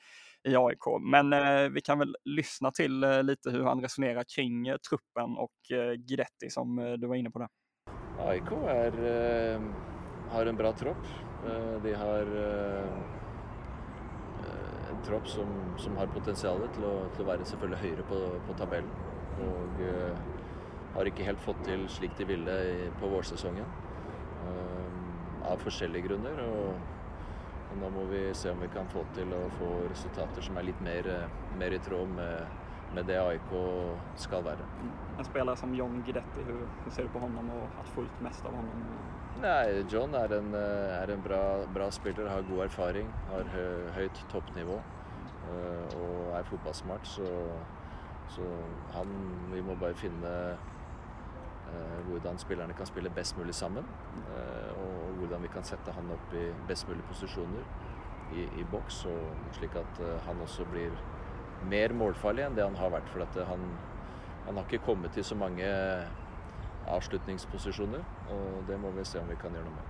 i 0.50 0.56
AIK. 0.56 1.00
Men 1.00 1.32
eh, 1.32 1.68
vi 1.68 1.80
kan 1.80 1.98
väl 1.98 2.16
lyssna 2.24 2.70
till 2.70 3.04
eh, 3.04 3.22
lite 3.22 3.50
hur 3.50 3.64
han 3.64 3.80
resonerar 3.80 4.24
kring 4.36 4.68
eh, 4.68 4.76
truppen 4.76 5.36
och 5.36 5.76
eh, 5.76 5.92
Guidetti 5.92 6.50
som 6.50 6.78
eh, 6.78 6.92
du 6.92 7.06
var 7.06 7.14
inne 7.14 7.30
på 7.30 7.38
där. 7.38 7.48
AIK 8.18 8.52
är, 8.68 8.92
eh, 9.54 9.60
har 10.30 10.46
en 10.46 10.56
bra 10.56 10.72
trupp. 10.72 11.06
Eh, 11.46 11.82
de 11.82 11.94
har 11.94 12.22
eh, 12.22 12.99
tropp 15.10 15.28
som, 15.28 15.50
som 15.78 15.96
har 15.98 16.10
potensial 16.14 16.62
til 16.76 16.86
å, 16.86 16.94
til 17.14 17.24
å, 17.24 17.30
være 17.32 17.46
selvfølgelig 17.48 17.82
høyere 17.82 18.06
på, 18.10 18.20
på 18.46 18.56
tabellen. 18.60 18.92
Og 19.40 19.82
uh, 19.82 20.14
har 20.94 21.08
ikke 21.08 21.26
helt 21.26 21.42
fått 21.42 21.60
til 21.66 21.86
slik 21.90 22.16
de 22.18 22.28
ville 22.28 22.56
på 23.00 23.10
vårsesongen. 23.10 23.66
Uh, 24.44 25.50
av 25.50 25.60
forskjellige 25.64 26.10
grunner. 26.10 26.42
Og, 26.46 26.96
og, 27.70 27.76
nå 27.80 27.90
må 27.94 28.06
vi 28.10 28.24
se 28.36 28.52
om 28.52 28.62
vi 28.62 28.70
kan 28.74 28.88
få 28.92 29.04
til 29.16 29.34
å 29.34 29.44
få 29.58 29.70
resultater 29.88 30.46
som 30.46 30.58
er 30.60 30.70
litt 30.70 30.82
mer, 30.84 31.08
mer 31.58 31.74
i 31.74 31.80
tråd 31.82 32.12
med, 32.14 32.60
med 32.94 33.10
det 33.10 33.18
AIK 33.18 33.54
skal 34.26 34.44
være. 34.46 34.68
En 35.18 35.26
spelare 35.26 35.58
som 35.58 35.74
John 35.74 36.00
Guidetti, 36.06 36.44
hur, 36.46 36.62
hur 36.84 36.94
ser 36.94 37.08
du 37.08 37.14
på 37.16 37.22
honom 37.22 37.50
och 37.50 37.80
att 37.80 37.88
få 37.96 38.06
ut 38.06 38.22
mest 38.22 38.46
av 38.46 38.54
honom? 38.54 38.86
Nei, 39.40 39.82
John 39.88 40.14
er 40.14 40.32
en, 40.36 40.54
er 40.54 41.10
en 41.14 41.22
bra, 41.24 41.42
bra, 41.74 41.90
spiller, 41.94 42.28
har 42.28 42.42
god 42.50 42.66
erfaring, 42.66 43.08
har 43.30 43.46
høyt 43.96 44.24
toppnivå 44.32 44.80
Eh, 45.48 45.96
og 46.00 46.34
er 46.38 46.50
fotballsmart. 46.50 47.06
Så, 47.06 47.28
så 48.28 48.50
han 48.94 49.16
Vi 49.52 49.62
må 49.66 49.74
bare 49.80 49.94
finne 49.94 50.34
Eh, 51.70 52.06
hvordan 52.08 52.38
spillerne 52.38 52.72
kan 52.72 52.86
spille 52.86 53.10
best 53.10 53.38
mulig 53.38 53.54
sammen. 53.54 53.84
Eh, 54.36 54.70
og 54.82 55.14
hvordan 55.18 55.42
vi 55.42 55.48
kan 55.48 55.64
sette 55.64 55.92
han 55.92 56.10
opp 56.10 56.34
i 56.34 56.48
best 56.68 56.88
mulig 56.88 57.04
posisjoner 57.04 57.62
i, 58.34 58.42
i 58.60 58.64
boks, 58.70 59.04
slik 59.52 59.76
at 59.78 60.00
eh, 60.00 60.16
han 60.26 60.40
også 60.40 60.66
blir 60.72 60.90
mer 61.70 61.94
målfarlig 61.94 62.46
enn 62.46 62.58
det 62.58 62.66
han 62.66 62.78
har 62.80 62.90
vært. 62.96 63.12
For 63.14 63.22
eh, 63.22 63.46
han, 63.46 63.70
han, 64.48 64.56
har 64.56 64.66
ikke 64.66 64.84
kommet 64.90 65.14
til 65.14 65.24
så 65.24 65.38
mange 65.38 65.66
eh, 65.66 66.10
avslutningsposisjoner, 66.90 68.04
og 68.34 68.60
det 68.68 68.80
må 68.80 68.90
vi 68.98 69.06
se 69.06 69.22
om 69.22 69.30
vi 69.30 69.38
kan 69.38 69.54
gjøre 69.54 69.70
noe 69.70 69.78
med. 69.78 69.89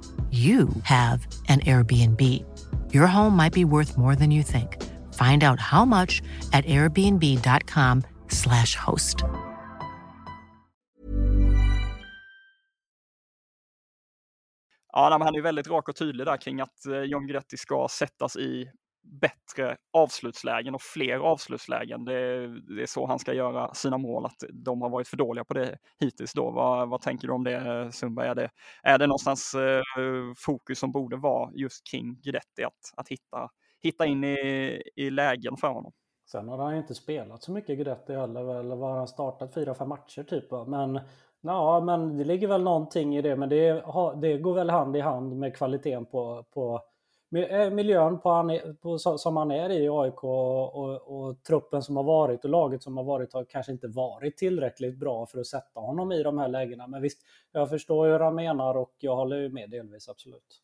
you 0.31 0.69
have 0.83 1.27
an 1.49 1.59
Airbnb. 1.59 2.21
Your 2.93 3.07
home 3.07 3.35
might 3.35 3.53
be 3.53 3.65
worth 3.65 3.97
more 3.97 4.15
than 4.15 4.31
you 4.31 4.43
think. 4.43 4.81
Find 5.13 5.43
out 5.43 5.59
how 5.59 5.85
much 5.85 6.21
at 6.53 6.65
airbnb.com 6.65 8.03
slash 8.29 8.75
host. 8.75 9.23
Ja, 14.93 15.17
han 15.21 15.35
är 15.35 15.41
väldigt 15.41 15.67
rak 15.67 15.89
och 15.89 15.95
tydlig 15.95 16.27
där 16.27 16.37
kring 16.37 16.61
att 16.61 16.85
eh, 16.85 17.01
John 17.01 17.27
Gretti 17.27 17.57
ska 17.57 17.87
sättas 17.91 18.35
i 18.35 18.71
bättre 19.03 19.77
avslutslägen 19.93 20.75
och 20.75 20.81
fler 20.81 21.17
avslutslägen. 21.17 22.05
Det, 22.05 22.47
det, 22.47 22.81
är 22.81 22.85
så 22.85 23.05
han 23.05 23.19
ska 23.19 23.33
göra 23.33 23.73
sina 23.73 23.97
mål, 23.97 24.25
att 24.25 24.43
de 24.53 24.81
har 24.81 24.89
varit 24.89 25.07
för 25.07 25.17
dåliga 25.17 25.43
på 25.43 25.53
det 25.53 25.77
hittills. 25.99 26.33
Då. 26.33 26.51
Vad, 26.51 26.89
vad 26.89 27.01
tänker 27.01 27.27
du 27.27 27.33
om 27.33 27.43
det 27.43 27.89
Sundberg? 27.93 28.27
Är 28.27 28.35
det, 28.35 28.49
är 28.83 28.97
det 28.97 29.07
någonstans 29.07 29.53
eh, 29.53 29.81
fokus 30.37 30.79
som 30.79 30.91
borde 30.91 31.17
vara 31.17 31.51
just 31.53 31.87
kring 31.91 32.21
Guidetti, 32.21 32.63
att, 32.63 32.93
att 32.97 33.09
hitta, 33.09 33.49
hitta 33.83 34.05
in 34.05 34.23
i, 34.23 34.81
i 34.95 35.09
lägen 35.09 35.57
för 35.57 35.67
honom? 35.67 35.91
Sen 36.31 36.47
har 36.47 36.57
han 36.57 36.75
inte 36.75 36.95
spelat 36.95 37.43
så 37.43 37.51
mycket 37.51 37.75
Guidetti 37.75 38.13
heller, 38.13 38.59
eller 38.59 38.75
var 38.75 38.97
han 38.97 39.07
startat 39.07 39.53
fyra, 39.53 39.75
fem 39.75 39.89
matcher 39.89 40.23
typ. 40.23 40.51
Men 40.67 40.99
Ja, 41.43 41.79
men 41.79 42.17
det 42.17 42.23
ligger 42.23 42.47
väl 42.47 42.63
någonting 42.63 43.17
i 43.17 43.21
det, 43.21 43.35
men 43.35 43.49
det, 43.49 43.83
det 44.21 44.37
går 44.37 44.53
väl 44.53 44.69
hand 44.69 44.95
i 44.95 44.99
hand 44.99 45.37
med 45.37 45.55
kvaliteten 45.55 46.05
på, 46.05 46.45
på 46.53 46.81
Eh, 47.35 47.69
miljön 47.69 48.19
på 48.19 48.29
han, 48.29 48.59
på, 48.81 48.97
som 48.97 49.37
han 49.37 49.51
är 49.51 49.69
i 49.69 49.89
AIK 49.89 50.23
och, 50.23 50.75
och, 50.75 51.27
och, 51.27 51.43
truppen 51.43 51.81
som 51.81 51.95
har 51.95 52.03
varit 52.03 52.43
och 52.43 52.49
laget 52.49 52.83
som 52.83 52.97
har 52.97 53.03
varit 53.03 53.33
har 53.33 53.45
kanske 53.45 53.71
inte 53.71 53.87
varit 53.87 54.37
tillräckligt 54.37 54.97
bra 54.97 55.25
för 55.25 55.39
att 55.39 55.47
sätta 55.47 55.79
honom 55.79 56.11
i 56.11 56.23
de 56.23 56.37
här 56.37 56.47
lägena. 56.47 56.87
Men 56.87 57.01
visst, 57.01 57.21
jag 57.51 57.69
förstår 57.69 58.07
hur 58.07 58.19
han 58.19 58.35
menar 58.35 58.77
och 58.77 58.95
jag 58.99 59.15
håller 59.15 59.49
med 59.49 59.69
delvis, 59.69 60.09
absolut. 60.09 60.61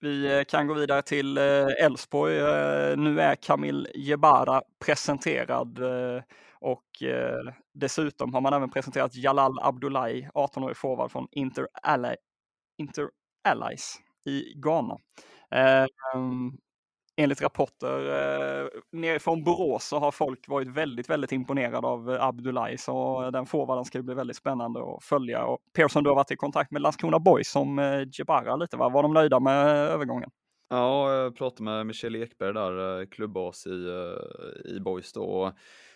Vi 0.00 0.38
eh, 0.38 0.44
kan 0.44 0.66
gå 0.66 0.74
vidare 0.74 1.02
till 1.02 1.38
eh, 1.38 1.84
Elfsborg. 1.84 2.34
Nu 2.96 3.20
är 3.20 3.34
Kamil 3.34 3.88
Jebara 3.94 4.62
presenterad 4.84 5.78
och 6.60 7.02
dessutom 7.72 8.34
har 8.34 8.40
man 8.40 8.52
även 8.52 8.70
presenterat 8.70 9.14
Jalal 9.14 9.58
Abdullahi, 9.62 10.28
18-årig 10.34 10.76
forward 10.76 11.10
från 11.10 11.28
Inter, 11.30 11.68
Ally, 11.82 12.16
Inter 12.78 13.08
Allies 13.48 14.00
i 14.24 14.52
Ghana. 14.56 14.98
Eh, 15.50 15.86
enligt 17.16 17.42
rapporter 17.42 17.98
eh, 17.98 18.68
nerifrån 18.92 19.44
Borås 19.44 19.84
så 19.84 19.98
har 19.98 20.10
folk 20.10 20.48
varit 20.48 20.68
väldigt, 20.68 21.10
väldigt 21.10 21.32
imponerade 21.32 21.86
av 21.86 22.10
eh, 22.10 22.24
Abdullahi, 22.24 22.78
så 22.78 23.30
den 23.30 23.46
forwarden 23.46 23.84
ska 23.84 24.02
bli 24.02 24.14
väldigt 24.14 24.36
spännande 24.36 24.80
att 24.80 25.04
följa. 25.04 25.44
Och 25.44 25.58
Persson, 25.72 26.04
du 26.04 26.10
har 26.10 26.16
varit 26.16 26.30
i 26.30 26.36
kontakt 26.36 26.70
med 26.70 26.82
Landskrona 26.82 27.18
Boys 27.18 27.50
som 27.50 27.78
eh, 27.78 28.02
Jebara 28.12 28.56
lite, 28.56 28.76
va? 28.76 28.88
var 28.88 29.02
de 29.02 29.14
nöjda 29.14 29.40
med 29.40 29.66
eh, 29.66 29.92
övergången? 29.92 30.30
Ja, 30.68 31.12
jag 31.12 31.36
pratade 31.36 31.62
med 31.62 31.86
Michel 31.86 32.16
Ekberg 32.16 32.54
där, 32.54 33.00
eh, 33.00 33.06
klubbas 33.06 33.66
i, 33.66 33.90
i 34.64 34.80
Boys 34.80 35.12
då. 35.12 35.52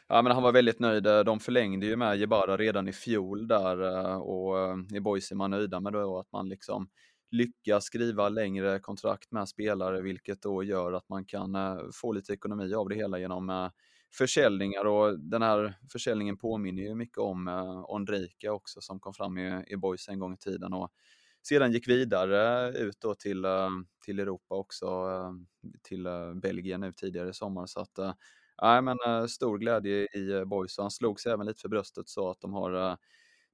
Ja, 0.08 0.23
men 0.23 0.32
han 0.32 0.42
var 0.42 0.52
väldigt 0.52 0.80
nöjd. 0.80 1.02
De 1.02 1.40
förlängde 1.40 1.87
ju 1.87 1.97
med 1.97 2.16
Jebara 2.16 2.56
redan 2.56 2.88
i 2.88 2.92
fjol 2.92 3.49
där 3.49 3.78
och 4.20 4.78
i 4.94 5.00
Boys 5.00 5.30
är 5.30 5.37
man 5.37 5.50
nöjda 5.50 5.80
med 5.80 5.92
då 5.92 6.18
att 6.18 6.32
man 6.32 6.49
liksom 6.49 6.88
lyckas 7.30 7.85
skriva 7.85 8.28
längre 8.28 8.78
kontrakt 8.78 9.32
med 9.32 9.49
spelare, 9.49 10.00
vilket 10.00 10.42
då 10.42 10.62
gör 10.62 10.92
att 10.92 11.08
man 11.08 11.25
kan 11.25 11.54
eh, 11.54 11.78
få 11.94 12.12
lite 12.12 12.32
ekonomi 12.32 12.75
av 12.75 12.88
det 12.88 12.94
hela 12.94 13.18
genom 13.18 13.50
eh, 13.50 13.70
försäljningar 14.18 14.85
och 14.85 15.20
den 15.20 15.42
här 15.42 15.75
försäljningen 15.92 16.37
påminner 16.37 16.82
ju 16.82 16.94
mycket 16.94 17.18
om 17.18 17.49
eh, 17.49 17.85
Ondrejka 17.90 18.52
också 18.52 18.80
som 18.80 19.00
kom 19.00 19.14
fram 19.14 19.38
i, 19.38 19.64
i 19.66 19.76
Boys 19.76 20.08
en 20.08 20.18
gång 20.18 20.35
i 20.35 20.37
tiden 20.37 20.73
och 20.73 20.92
sedan 21.42 21.73
gick 21.73 21.88
vidare 21.88 22.73
ut 22.78 23.00
då 23.00 23.14
till, 23.14 23.47
till 24.04 24.20
Europa 24.20 24.54
också, 24.54 25.06
till 25.82 26.06
Belgien 26.42 26.80
nu 26.80 26.92
tidigare 26.92 27.30
i 27.30 27.35
sommar. 27.35 27.66
Så 27.66 27.80
att, 27.80 27.99
nej, 28.62 28.82
men 28.82 29.28
stor 29.28 29.58
glädje 29.58 29.92
i 29.94 30.44
Boys 30.47 30.78
och 30.78 30.85
han 30.85 30.90
slog 30.90 31.20
sig 31.20 31.32
även 31.32 31.47
lite 31.47 31.61
för 31.61 31.68
bröstet 31.68 32.08
så 32.08 32.30
att 32.30 32.40
de 32.40 32.52
har 32.52 32.99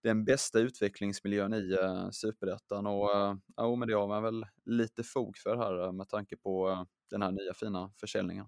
den 0.05 0.25
bästa 0.25 0.59
utvecklingsmiljön 0.59 1.55
i 1.55 1.77
uh, 1.83 2.11
superettan 2.11 2.87
och 2.87 3.11
uh, 3.17 3.35
ja, 3.57 3.77
men 3.77 3.89
det 3.89 3.95
har 3.95 4.09
man 4.09 4.23
väl 4.23 4.47
lite 4.65 5.03
fog 5.03 5.37
för 5.39 5.57
här 5.57 5.85
uh, 5.85 5.93
med 5.93 6.09
tanke 6.09 6.37
på 6.37 6.69
uh, 6.69 6.83
den 7.11 7.23
här 7.23 7.31
nya 7.31 7.55
fina 7.55 7.93
försäljningen. 8.01 8.47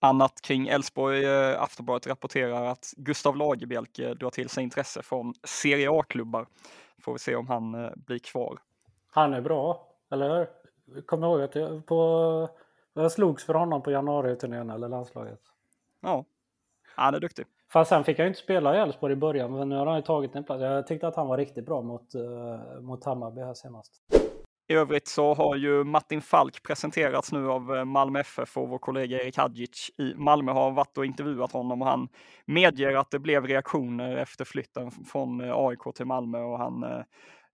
Annat 0.00 0.42
kring 0.42 0.68
Elfsborg, 0.68 1.26
Aftonbladet 1.56 2.06
rapporterar 2.06 2.64
att 2.64 2.92
Gustav 2.96 3.36
Lagerbielke 3.36 4.14
drar 4.14 4.30
till 4.30 4.48
sig 4.48 4.62
intresse 4.62 5.02
från 5.02 5.34
Serie 5.44 5.90
A-klubbar. 5.90 6.46
Får 7.02 7.12
vi 7.12 7.18
se 7.18 7.36
om 7.36 7.48
han 7.48 7.92
blir 7.96 8.18
kvar. 8.18 8.58
Han 9.10 9.34
är 9.34 9.40
bra, 9.40 9.94
eller 10.10 10.38
hur? 10.38 11.02
Kommer 11.02 11.26
ihåg 11.26 11.40
att 11.40 11.54
jag, 11.54 11.86
på, 11.86 12.48
jag 12.92 13.12
slogs 13.12 13.44
för 13.44 13.54
honom 13.54 13.82
på 13.82 13.90
januari-turnén 13.90 14.70
eller 14.70 14.88
landslaget. 14.88 15.40
Ja, 16.00 16.24
han 16.96 17.14
är 17.14 17.20
duktig. 17.20 17.46
Fast 17.72 17.88
sen 17.88 18.04
fick 18.04 18.18
jag 18.18 18.26
inte 18.26 18.38
spela 18.38 18.76
i 18.76 18.78
Elfsborg 18.78 19.12
i 19.12 19.16
början, 19.16 19.52
men 19.52 19.68
nu 19.68 19.76
har 19.76 19.86
han 19.86 19.96
ju 19.96 20.02
tagit 20.02 20.34
en 20.34 20.44
plats. 20.44 20.62
Jag 20.62 20.86
tyckte 20.86 21.08
att 21.08 21.16
han 21.16 21.26
var 21.26 21.36
riktigt 21.36 21.66
bra 21.66 21.82
mot, 21.82 22.14
uh, 22.14 22.80
mot 22.80 23.04
Hammarby 23.04 23.40
här 23.40 23.54
senast. 23.54 23.92
I 24.68 24.74
övrigt 24.74 25.08
så 25.08 25.34
har 25.34 25.56
ju 25.56 25.84
Martin 25.84 26.20
Falk 26.22 26.62
presenterats 26.62 27.32
nu 27.32 27.50
av 27.50 27.76
eh, 27.76 27.84
Malmö 27.84 28.20
FF 28.20 28.56
och 28.56 28.68
vår 28.68 28.78
kollega 28.78 29.22
Erik 29.22 29.36
Hadjic 29.36 29.90
i 29.98 30.14
Malmö 30.14 30.52
har 30.52 30.70
varit 30.70 30.98
och 30.98 31.04
intervjuat 31.04 31.52
honom 31.52 31.82
och 31.82 31.88
han 31.88 32.08
medger 32.44 32.96
att 32.96 33.10
det 33.10 33.18
blev 33.18 33.46
reaktioner 33.46 34.16
efter 34.16 34.44
flytten 34.44 34.90
från 34.90 35.40
eh, 35.40 35.56
AIK 35.56 35.94
till 35.94 36.06
Malmö 36.06 36.38
och 36.38 36.58
han 36.58 36.84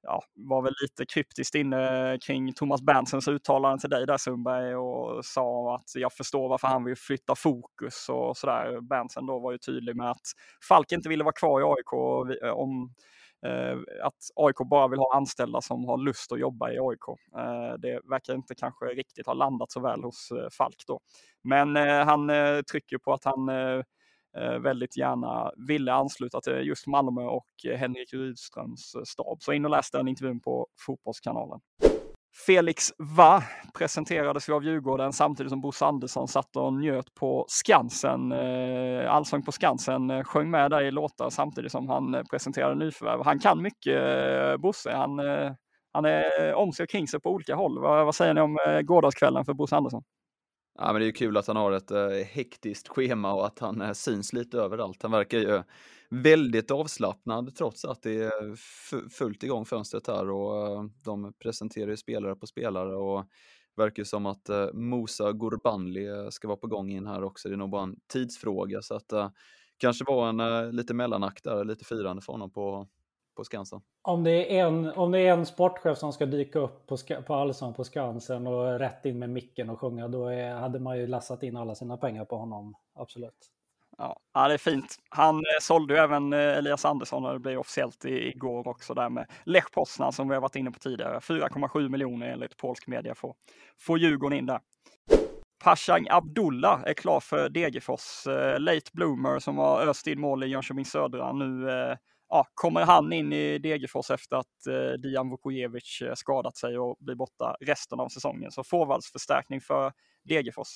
ja, 0.03 0.23
var 0.35 0.63
väl 0.63 0.75
lite 0.83 1.07
kryptiskt 1.07 1.55
inne 1.55 2.19
kring 2.27 2.53
Thomas 2.53 2.83
Berntsens 2.83 3.29
uttalande 3.29 3.81
till 3.81 3.91
dig 3.91 4.07
där 4.07 4.17
Sundberg 4.17 4.77
och 4.77 5.25
sa 5.25 5.75
att 5.75 5.95
jag 5.95 6.13
förstår 6.13 6.49
varför 6.49 6.69
han 6.69 6.85
vill 6.85 6.97
flytta 6.97 7.35
fokus 7.35 8.09
och 8.09 8.37
sådär. 8.37 8.81
Berntsen 8.81 9.27
då 9.27 9.39
var 9.39 9.53
ju 9.53 9.59
tydlig 9.59 9.97
med 9.97 10.11
att 10.11 10.27
Falk 10.69 10.93
inte 10.93 11.09
ville 11.09 11.25
vara 11.25 11.33
kvar 11.33 11.61
i 11.61 11.65
AIK 11.65 11.93
eh, 12.43 12.51
om 12.51 12.95
eh, 13.47 14.07
att 14.07 14.15
AIK 14.37 14.57
bara 14.71 14.89
vill 14.89 14.99
ha 14.99 15.17
anställda 15.17 15.61
som 15.61 15.85
har 15.85 15.99
lust 15.99 16.33
att 16.33 16.41
jobba 16.41 16.71
i 16.71 16.79
AIK. 16.79 17.09
Eh, 17.39 17.79
det 17.79 18.01
verkar 18.11 18.35
inte 18.35 18.55
kanske 18.55 18.85
riktigt 18.85 19.27
ha 19.27 19.35
landat 19.35 19.73
så 19.73 19.81
väl 19.81 20.03
hos 20.03 20.29
Falk 20.59 20.85
då. 20.87 21.01
Men 21.45 21.77
han 22.07 22.31
trycker 22.71 22.99
på 22.99 23.13
att 23.13 23.25
han 23.25 23.51
Eh, 24.41 24.59
väldigt 24.59 24.97
gärna 24.97 25.51
ville 25.69 25.93
ansluta 25.93 26.41
till 26.41 26.67
just 26.67 26.87
Malmö 26.87 27.23
och 27.23 27.47
eh, 27.69 27.79
Henrik 27.79 28.13
Rydströms 28.13 28.95
eh, 28.95 29.03
stab. 29.03 29.43
Så 29.43 29.53
in 29.53 29.65
och 29.65 29.71
läs 29.71 29.91
den 29.91 30.09
intervjun 30.09 30.41
på 30.41 30.67
Fotbollskanalen. 30.87 31.61
Felix 32.47 32.93
Va 32.99 33.43
presenterades 33.79 34.49
ju 34.49 34.53
av 34.53 34.65
Djurgården 34.65 35.13
samtidigt 35.13 35.51
som 35.51 35.61
Bosse 35.61 35.85
Andersson 35.85 36.29
satt 36.29 36.57
och 36.57 36.73
njöt 36.73 37.15
på 37.15 37.45
Skansen. 37.49 38.33
Allsång 39.09 39.43
på 39.43 39.53
Skansen 39.53 40.25
sjöng 40.25 40.51
med 40.51 40.71
där 40.71 40.83
i 40.83 40.91
låtar 40.91 41.31
samtidigt 41.31 41.73
som 41.73 41.89
han 41.89 42.25
presenterade 42.31 42.75
nyförvärv. 42.75 43.25
Han 43.25 43.39
kan 43.39 43.63
mycket, 43.63 44.01
Bosse. 44.61 44.93
Han, 44.93 45.21
han 45.93 46.05
är 46.05 46.55
om 46.55 46.73
sig 46.73 46.85
och 46.85 46.91
kring 46.91 47.09
sig 47.09 47.21
på 47.21 47.31
olika 47.31 47.55
håll. 47.55 47.81
Vad, 47.81 48.05
vad 48.05 48.15
säger 48.15 48.35
ni 48.35 48.41
om 48.41 48.59
gårdagskvällen 48.85 49.45
för 49.45 49.55
Bosse 49.55 49.77
Andersson? 49.77 50.03
Ja, 50.79 50.93
men 50.93 51.03
det 51.03 51.09
är 51.09 51.13
kul 51.13 51.37
att 51.37 51.47
han 51.47 51.57
har 51.57 51.73
ett 51.73 51.91
eh, 51.91 52.09
hektiskt 52.09 52.89
schema 52.89 53.35
och 53.35 53.47
att 53.47 53.59
han 53.59 53.81
eh, 53.81 53.93
syns 53.93 54.33
lite 54.33 54.59
överallt. 54.59 55.03
Han 55.03 55.11
verkar 55.11 55.39
ju 55.39 55.63
väldigt 56.11 56.71
avslappnad 56.71 57.55
trots 57.57 57.85
att 57.85 58.03
det 58.03 58.23
är 58.23 58.57
fullt 59.09 59.43
igång 59.43 59.65
fönstret 59.65 60.07
här 60.07 60.31
och 60.31 60.67
eh, 60.67 60.85
de 61.05 61.33
presenterar 61.43 61.91
ju 61.91 61.97
spelare 61.97 62.37
på 62.37 62.47
spelare 62.47 62.97
och 62.97 63.25
verkar 63.77 64.05
som 64.05 64.27
att 64.27 64.49
eh, 64.49 64.73
Musa 64.73 65.33
Gurbanli 65.33 66.07
eh, 66.07 66.29
ska 66.29 66.49
vara 66.49 66.59
på 66.59 66.67
gång 66.67 66.91
in 66.91 67.07
här 67.07 67.25
också. 67.25 67.49
Det 67.49 67.55
är 67.55 67.57
nog 67.57 67.71
bara 67.71 67.83
en 67.83 67.97
tidsfråga 68.13 68.83
så 68.83 68.95
att 68.95 69.13
eh, 69.13 69.31
kanske 69.79 70.05
var 70.05 70.29
en 70.29 70.41
eh, 70.41 70.73
lite 70.73 70.95
mellanakt 70.95 71.45
där, 71.45 71.65
lite 71.65 71.85
firande 71.85 72.23
för 72.23 72.33
honom 72.33 72.51
på, 72.51 72.89
på 73.37 73.45
Skansen. 73.45 73.81
Om 74.03 74.25
det, 74.25 74.59
är 74.59 74.67
en, 74.67 74.93
om 74.93 75.13
det 75.13 75.21
är 75.21 75.33
en 75.33 75.47
sportchef 75.47 75.99
som 75.99 76.13
ska 76.13 76.27
dyka 76.27 76.59
upp 76.59 76.87
på, 76.87 76.97
på 77.27 77.35
Allsång 77.35 77.75
på 77.75 77.85
Skansen 77.85 78.47
och 78.47 78.79
rätt 78.79 79.05
in 79.05 79.19
med 79.19 79.31
micken 79.31 79.71
och 79.71 79.81
sjunga, 79.81 80.09
då 80.09 80.27
är, 80.27 80.55
hade 80.55 80.79
man 80.79 80.99
ju 80.99 81.07
lassat 81.07 81.43
in 81.43 81.57
alla 81.57 81.75
sina 81.75 81.97
pengar 81.97 82.25
på 82.25 82.37
honom. 82.37 82.75
Absolut. 82.95 83.51
Ja, 83.99 84.49
det 84.49 84.55
är 84.55 84.59
fint. 84.59 84.97
Han 85.09 85.37
eh, 85.37 85.61
sålde 85.61 85.95
ju 85.95 86.01
även 86.01 86.33
eh, 86.33 86.39
Elias 86.39 86.85
Andersson 86.85 87.25
och 87.25 87.33
det 87.33 87.39
blev 87.39 87.59
officiellt 87.59 88.05
igår 88.05 88.69
också 88.69 88.95
där 88.95 89.09
med 89.09 89.27
Lech 89.45 89.71
Poznan 89.73 90.13
som 90.13 90.29
vi 90.29 90.35
har 90.35 90.43
varit 90.43 90.57
inne 90.57 90.71
på 90.71 90.79
tidigare. 90.79 91.19
4,7 91.19 91.89
miljoner 91.89 92.27
enligt 92.27 92.57
polsk 92.57 92.87
media 92.87 93.15
får, 93.15 93.35
får 93.79 93.99
Djurgården 93.99 94.39
in 94.39 94.47
där. 94.47 94.61
Pashang 95.65 96.07
Abdullah 96.11 96.83
är 96.87 96.95
klar 96.95 97.21
för 97.21 97.49
Degerfors. 97.49 98.27
Eh, 98.27 98.61
late 98.61 98.91
bloomer 98.93 99.39
som 99.39 99.59
har 99.59 99.87
öst 99.87 100.07
in 100.07 100.21
mål 100.21 100.45
i 100.45 100.47
Jönköping 100.47 100.85
Södra. 100.85 101.33
Nu 101.33 101.71
ja, 102.29 102.47
kommer 102.55 102.81
han 102.81 103.13
in 103.13 103.33
i 103.33 103.59
Degerfors 103.59 104.11
efter 104.11 104.37
att 104.37 104.67
eh, 104.69 105.01
Dijan 105.01 105.31
Vukojevic 105.31 106.03
eh, 106.03 106.15
skadat 106.15 106.57
sig 106.57 106.79
och 106.79 106.97
blir 107.01 107.15
borta 107.15 107.57
resten 107.61 108.01
av 108.01 108.09
säsongen. 108.09 108.51
Så 108.51 108.65
forwardsförstärkning 108.65 109.61
för 109.61 109.93
Degerfors. 110.25 110.69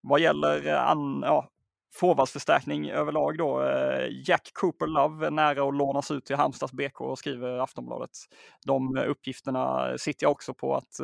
Vad 0.00 0.20
gäller 0.20 0.66
eh, 0.66 0.90
an, 0.90 1.22
ja, 1.26 1.48
forwardsförstärkning 1.94 2.90
överlag 2.90 3.38
då. 3.38 3.62
Eh, 3.62 4.08
Jack 4.28 4.50
Cooper 4.52 4.86
Love 4.86 5.26
är 5.26 5.30
nära 5.30 5.68
att 5.68 5.74
lånas 5.74 6.10
ut 6.10 6.24
till 6.24 6.36
Halmstads 6.36 6.72
BK, 6.72 7.00
och 7.00 7.18
skriver 7.18 7.58
Aftonbladet. 7.58 8.10
De 8.66 8.98
uppgifterna 8.98 9.98
sitter 9.98 10.24
jag 10.24 10.32
också 10.32 10.54
på 10.54 10.74
att, 10.74 11.00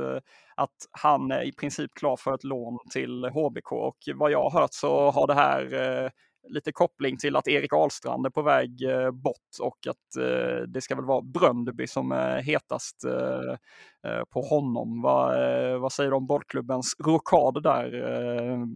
att 0.56 0.76
han 0.90 1.30
är 1.30 1.42
i 1.42 1.52
princip 1.52 1.90
klar 1.94 2.16
för 2.16 2.34
ett 2.34 2.44
lån 2.44 2.78
till 2.90 3.24
HBK 3.24 3.72
och 3.72 3.98
vad 4.14 4.30
jag 4.30 4.50
har 4.50 4.60
hört 4.60 4.72
så 4.72 5.10
har 5.10 5.26
det 5.26 5.34
här 5.34 6.12
lite 6.48 6.72
koppling 6.72 7.16
till 7.16 7.36
att 7.36 7.48
Erik 7.48 7.72
Ahlstrand 7.72 8.26
är 8.26 8.30
på 8.30 8.42
väg 8.42 8.82
eh, 8.82 9.10
bort 9.10 9.58
och 9.60 9.86
att 9.86 10.16
eh, 10.16 10.62
det 10.68 10.80
ska 10.80 10.94
väl 10.94 11.04
vara 11.04 11.22
Bröndby 11.22 11.86
som 11.86 12.12
är 12.12 12.42
hetast 12.42 13.04
eh, 13.04 14.24
på 14.30 14.40
honom. 14.40 15.02
Vad, 15.02 15.80
vad 15.80 15.92
säger 15.92 16.10
du 16.10 16.16
om 16.16 16.26
bollklubbens 16.26 16.94
rokad 16.98 17.62
där, 17.62 17.90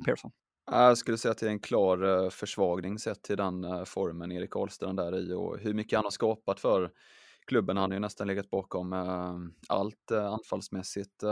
Persson? 0.05 0.31
Jag 0.71 0.99
skulle 0.99 1.19
säga 1.19 1.33
att 1.33 1.39
det 1.39 1.47
är 1.47 1.51
en 1.51 1.61
klar 1.61 2.31
försvagning 2.31 2.99
sett 2.99 3.23
till 3.23 3.37
den 3.37 3.87
formen 3.87 4.33
Erik 4.33 4.57
Ahlstrand 4.57 4.99
där 4.99 5.19
i 5.19 5.33
och 5.33 5.59
hur 5.59 5.75
mycket 5.75 5.97
han 5.97 6.05
har 6.05 6.11
skapat 6.11 6.61
för 6.61 6.91
klubben. 7.47 7.77
Han 7.77 7.91
har 7.91 7.97
ju 7.97 8.01
nästan 8.01 8.27
legat 8.27 8.51
bakom 8.51 8.93
allt 9.69 10.11
anfallsmässigt 10.11 11.23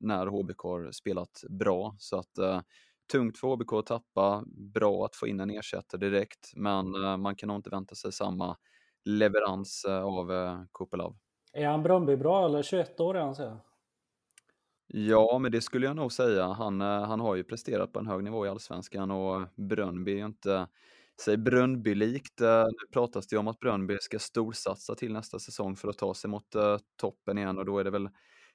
när 0.00 0.26
HBK 0.26 0.62
har 0.62 0.92
spelat 0.92 1.44
bra. 1.48 1.96
Så 1.98 2.18
att 2.18 2.64
tungt 3.12 3.38
för 3.38 3.48
HBK 3.48 3.72
att 3.72 3.86
tappa, 3.86 4.44
bra 4.46 5.04
att 5.04 5.16
få 5.16 5.26
in 5.26 5.40
en 5.40 5.50
ersättare 5.50 6.00
direkt, 6.00 6.52
men 6.56 6.90
man 7.20 7.36
kan 7.36 7.46
nog 7.46 7.56
inte 7.56 7.70
vänta 7.70 7.94
sig 7.94 8.12
samma 8.12 8.56
leverans 9.04 9.84
av 9.84 10.30
Kopelov. 10.72 11.16
Är 11.52 11.66
han 11.66 11.82
Bröndby 11.82 12.16
bra 12.16 12.46
eller 12.46 12.62
21 12.62 13.00
år 13.00 13.16
är 13.16 13.20
han 13.20 13.34
så? 13.34 13.56
Ja, 14.92 15.38
men 15.38 15.52
det 15.52 15.60
skulle 15.60 15.86
jag 15.86 15.96
nog 15.96 16.12
säga. 16.12 16.46
Han, 16.46 16.80
eh, 16.80 17.02
han 17.02 17.20
har 17.20 17.34
ju 17.34 17.44
presterat 17.44 17.92
på 17.92 17.98
en 17.98 18.06
hög 18.06 18.24
nivå 18.24 18.46
i 18.46 18.48
allsvenskan 18.48 19.10
och 19.10 19.48
Brönnby 19.56 20.12
är 20.12 20.16
ju 20.16 20.24
inte 20.24 20.68
sig 21.20 21.36
Brönnby-likt. 21.36 22.40
Eh, 22.40 22.64
nu 22.64 22.92
pratas 22.92 23.26
det 23.26 23.36
om 23.36 23.48
att 23.48 23.60
Brönnby 23.60 23.96
ska 24.00 24.18
storsatsa 24.18 24.94
till 24.94 25.12
nästa 25.12 25.38
säsong 25.38 25.76
för 25.76 25.88
att 25.88 25.98
ta 25.98 26.14
sig 26.14 26.30
mot 26.30 26.44
toppen 26.96 27.38
igen 27.38 27.58
och 27.58 27.64
då 27.64 27.78
är 27.78 27.84
det 27.84 27.90
väl 27.90 28.08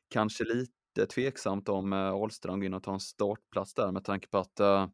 kanske 0.10 0.44
lite 0.44 0.74
tveksamt 1.06 1.70
om 1.70 1.94
eh, 1.94 2.00
Ahlstrand 2.00 2.62
går 2.62 2.66
in 2.66 2.74
och 2.74 2.84
tar 2.84 2.94
en 2.94 3.00
startplats 3.00 3.74
där 3.74 3.92
med 3.92 4.04
tanke 4.04 4.28
på 4.28 4.38
att 4.38 4.60
uh, 4.62 4.88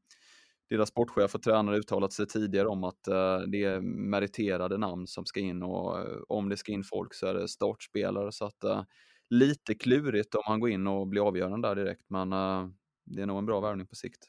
deras 0.69 0.89
sportchef 0.89 1.35
och 1.35 1.41
tränare 1.41 1.77
uttalat 1.77 2.13
sig 2.13 2.27
tidigare 2.27 2.67
om 2.67 2.83
att 2.83 3.07
uh, 3.07 3.39
det 3.47 3.63
är 3.63 3.81
meriterade 3.81 4.77
namn 4.77 5.07
som 5.07 5.25
ska 5.25 5.39
in 5.39 5.63
och 5.63 5.97
om 6.27 6.49
det 6.49 6.57
ska 6.57 6.71
in 6.71 6.83
folk 6.83 7.13
så 7.13 7.27
är 7.27 7.33
det 7.33 7.47
startspelare 7.47 8.31
så 8.31 8.45
att 8.45 8.87
lite 9.29 9.75
klurigt 9.75 10.35
om 10.35 10.41
han 10.45 10.59
går 10.59 10.69
in 10.69 10.87
och 10.87 11.07
blir 11.07 11.27
avgörande 11.27 11.67
där 11.67 11.75
direkt, 11.75 12.09
men 12.09 12.33
uh, 12.33 12.69
det 13.05 13.21
är 13.21 13.25
nog 13.25 13.37
en 13.37 13.45
bra 13.45 13.59
värvning 13.59 13.87
på 13.87 13.95
sikt. 13.95 14.27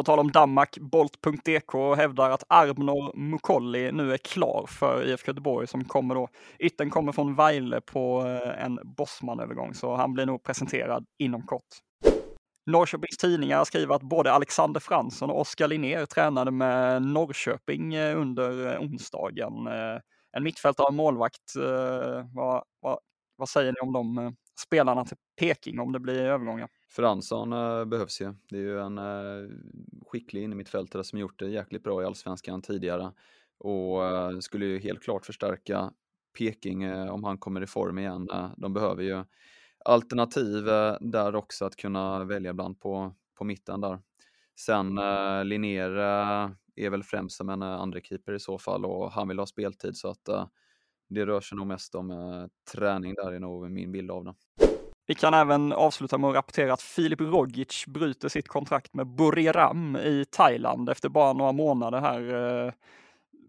På 0.00 0.04
tal 0.04 0.18
om 0.18 0.32
Danmark, 0.32 0.78
Bolt.dk 0.78 1.96
hävdar 1.96 2.30
att 2.30 2.44
Arbnor 2.48 3.16
Mukolli 3.16 3.92
nu 3.92 4.12
är 4.12 4.16
klar 4.16 4.66
för 4.68 5.08
IFK 5.08 5.30
Göteborg 5.30 5.66
som 5.66 5.84
kommer 5.84 6.14
då, 6.14 6.28
ytten 6.58 6.90
kommer 6.90 7.12
från 7.12 7.34
Vejle 7.34 7.80
på 7.80 8.26
eh, 8.26 8.64
en 8.64 8.78
Bosman-övergång, 8.96 9.74
så 9.74 9.94
han 9.94 10.12
blir 10.12 10.26
nog 10.26 10.42
presenterad 10.42 11.06
inom 11.18 11.46
kort. 11.46 11.68
Norrköpings 12.66 13.16
Tidningar 13.16 13.64
skriver 13.64 13.94
att 13.94 14.02
både 14.02 14.32
Alexander 14.32 14.80
Fransson 14.80 15.30
och 15.30 15.40
Oskar 15.40 15.68
Linnér 15.68 16.06
tränade 16.06 16.50
med 16.50 17.02
Norrköping 17.02 17.94
eh, 17.94 18.20
under 18.20 18.74
eh, 18.74 18.80
onsdagen. 18.80 19.66
En 20.36 20.42
mittfältare 20.42 20.86
och 20.86 20.94
målvakt 20.94 21.54
Vad, 22.34 22.62
vad, 22.80 22.98
vad 23.36 23.48
säger 23.48 23.72
ni 23.72 23.80
om 23.80 23.92
de 23.92 24.36
spelarna 24.66 25.04
till 25.04 25.16
Peking 25.40 25.80
om 25.80 25.92
det 25.92 26.00
blir 26.00 26.22
övergångar? 26.22 26.68
Fransson 26.90 27.52
eh, 27.52 27.84
behövs 27.84 28.20
ju. 28.20 28.34
Det 28.48 28.56
är 28.56 28.60
ju 28.60 28.80
en 28.80 28.98
eh, 28.98 29.50
skicklig 30.06 30.42
innermittfältare 30.42 31.04
som 31.04 31.18
gjort 31.18 31.38
det 31.38 31.48
jäkligt 31.48 31.82
bra 31.82 32.02
i 32.02 32.04
allsvenskan 32.04 32.62
tidigare 32.62 33.12
och 33.58 34.06
eh, 34.06 34.38
skulle 34.38 34.66
ju 34.66 34.78
helt 34.78 35.02
klart 35.02 35.26
förstärka 35.26 35.92
Peking 36.38 36.92
om 36.92 37.24
han 37.24 37.38
kommer 37.38 37.62
i 37.62 37.66
form 37.66 37.98
igen. 37.98 38.28
de 38.56 38.72
behöver 38.72 39.02
ju 39.02 39.24
alternativ 39.84 40.64
där 41.00 41.34
också 41.34 41.64
att 41.64 41.76
kunna 41.76 42.24
välja 42.24 42.54
bland 42.54 42.80
på, 42.80 43.14
på 43.38 43.44
mitten 43.44 43.80
där. 43.80 43.98
Sen 44.60 45.00
Linnér 45.44 45.90
är 46.76 46.90
väl 46.90 47.02
främst 47.02 47.36
som 47.36 47.48
en 47.48 47.62
andra 47.62 48.00
keeper 48.00 48.32
i 48.32 48.40
så 48.40 48.58
fall 48.58 48.84
och 48.84 49.12
han 49.12 49.28
vill 49.28 49.38
ha 49.38 49.46
speltid 49.46 49.96
så 49.96 50.08
att 50.08 50.28
det 51.08 51.26
rör 51.26 51.40
sig 51.40 51.58
nog 51.58 51.66
mest 51.66 51.94
om 51.94 52.48
träning 52.72 53.14
där, 53.14 53.32
är 53.32 53.40
nog 53.40 53.70
min 53.70 53.92
bild 53.92 54.10
av 54.10 54.24
det. 54.24 54.34
Vi 55.10 55.14
kan 55.14 55.34
även 55.34 55.72
avsluta 55.72 56.18
med 56.18 56.30
att 56.30 56.36
rapportera 56.36 56.72
att 56.72 56.82
Filip 56.82 57.20
Rogic 57.20 57.84
bryter 57.86 58.28
sitt 58.28 58.48
kontrakt 58.48 58.94
med 58.94 59.06
Buriram 59.06 59.96
i 59.96 60.24
Thailand 60.30 60.88
efter 60.88 61.08
bara 61.08 61.32
några 61.32 61.52
månader 61.52 62.00
här. 62.00 62.20
Eh, 62.66 62.72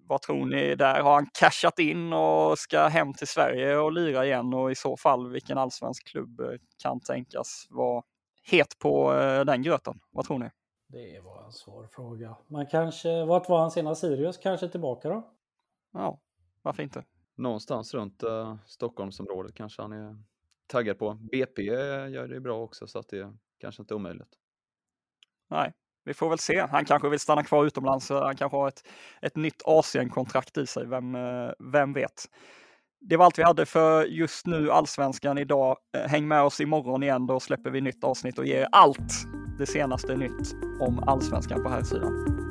vad 0.07 0.21
tror 0.21 0.45
ni 0.45 0.75
där? 0.75 1.01
Har 1.01 1.13
han 1.13 1.25
cashat 1.33 1.79
in 1.79 2.13
och 2.13 2.59
ska 2.59 2.87
hem 2.87 3.13
till 3.13 3.27
Sverige 3.27 3.77
och 3.77 3.91
lira 3.91 4.25
igen 4.25 4.53
och 4.53 4.71
i 4.71 4.75
så 4.75 4.97
fall 4.97 5.31
vilken 5.31 5.57
allsvensk 5.57 6.07
klubb 6.07 6.39
eh, 6.39 6.47
kan 6.83 6.99
tänkas 6.99 7.67
vara 7.69 8.03
het 8.43 8.79
på 8.79 9.13
eh, 9.13 9.45
den 9.45 9.61
gröten? 9.61 9.99
Vad 10.11 10.25
tror 10.25 10.39
ni? 10.39 10.49
Det 10.87 11.19
var 11.23 11.45
en 11.45 11.51
svår 11.51 11.87
fråga. 11.91 12.35
Men 12.47 12.65
kanske, 12.65 13.25
vart 13.25 13.49
var 13.49 13.59
han 13.59 13.71
senast? 13.71 14.01
Sirius? 14.01 14.37
Kanske 14.37 14.67
tillbaka 14.67 15.09
då? 15.09 15.31
Ja, 15.93 16.19
varför 16.61 16.83
inte? 16.83 17.03
någonstans 17.41 17.93
runt 17.93 18.23
uh, 18.23 18.55
Stockholmsområdet 18.65 19.55
kanske 19.55 19.81
han 19.81 19.91
är 19.91 20.23
taggad 20.71 20.99
på. 20.99 21.13
BP 21.13 21.63
gör 21.63 22.27
det 22.27 22.39
bra 22.39 22.61
också 22.61 22.87
så 22.87 22.99
att 22.99 23.09
det 23.09 23.33
kanske 23.59 23.81
inte 23.81 23.93
är 23.93 23.95
omöjligt. 23.95 24.29
Nej, 25.49 25.73
vi 26.05 26.13
får 26.13 26.29
väl 26.29 26.39
se. 26.39 26.67
Han 26.71 26.85
kanske 26.85 27.09
vill 27.09 27.19
stanna 27.19 27.43
kvar 27.43 27.65
utomlands. 27.65 28.09
Han 28.09 28.35
kanske 28.35 28.57
har 28.57 28.67
ett, 28.67 28.83
ett 29.21 29.35
nytt 29.35 29.61
Asien-kontrakt 29.65 30.57
i 30.57 30.67
sig. 30.67 30.87
Vem, 30.87 31.15
eh, 31.15 31.51
vem 31.73 31.93
vet? 31.93 32.25
Det 33.01 33.17
var 33.17 33.25
allt 33.25 33.39
vi 33.39 33.43
hade 33.43 33.65
för 33.65 34.05
just 34.05 34.45
nu 34.45 34.71
Allsvenskan 34.71 35.37
idag. 35.37 35.77
Eh, 35.97 36.09
häng 36.09 36.27
med 36.27 36.43
oss 36.43 36.61
imorgon 36.61 37.03
igen. 37.03 37.27
Då 37.27 37.39
släpper 37.39 37.69
vi 37.69 37.81
nytt 37.81 38.03
avsnitt 38.03 38.39
och 38.39 38.45
ger 38.45 38.67
allt 38.71 39.13
det 39.57 39.65
senaste 39.65 40.15
nytt 40.15 40.53
om 40.79 41.03
Allsvenskan 41.07 41.63
på 41.63 41.69
här 41.69 41.83
sidan. 41.83 42.50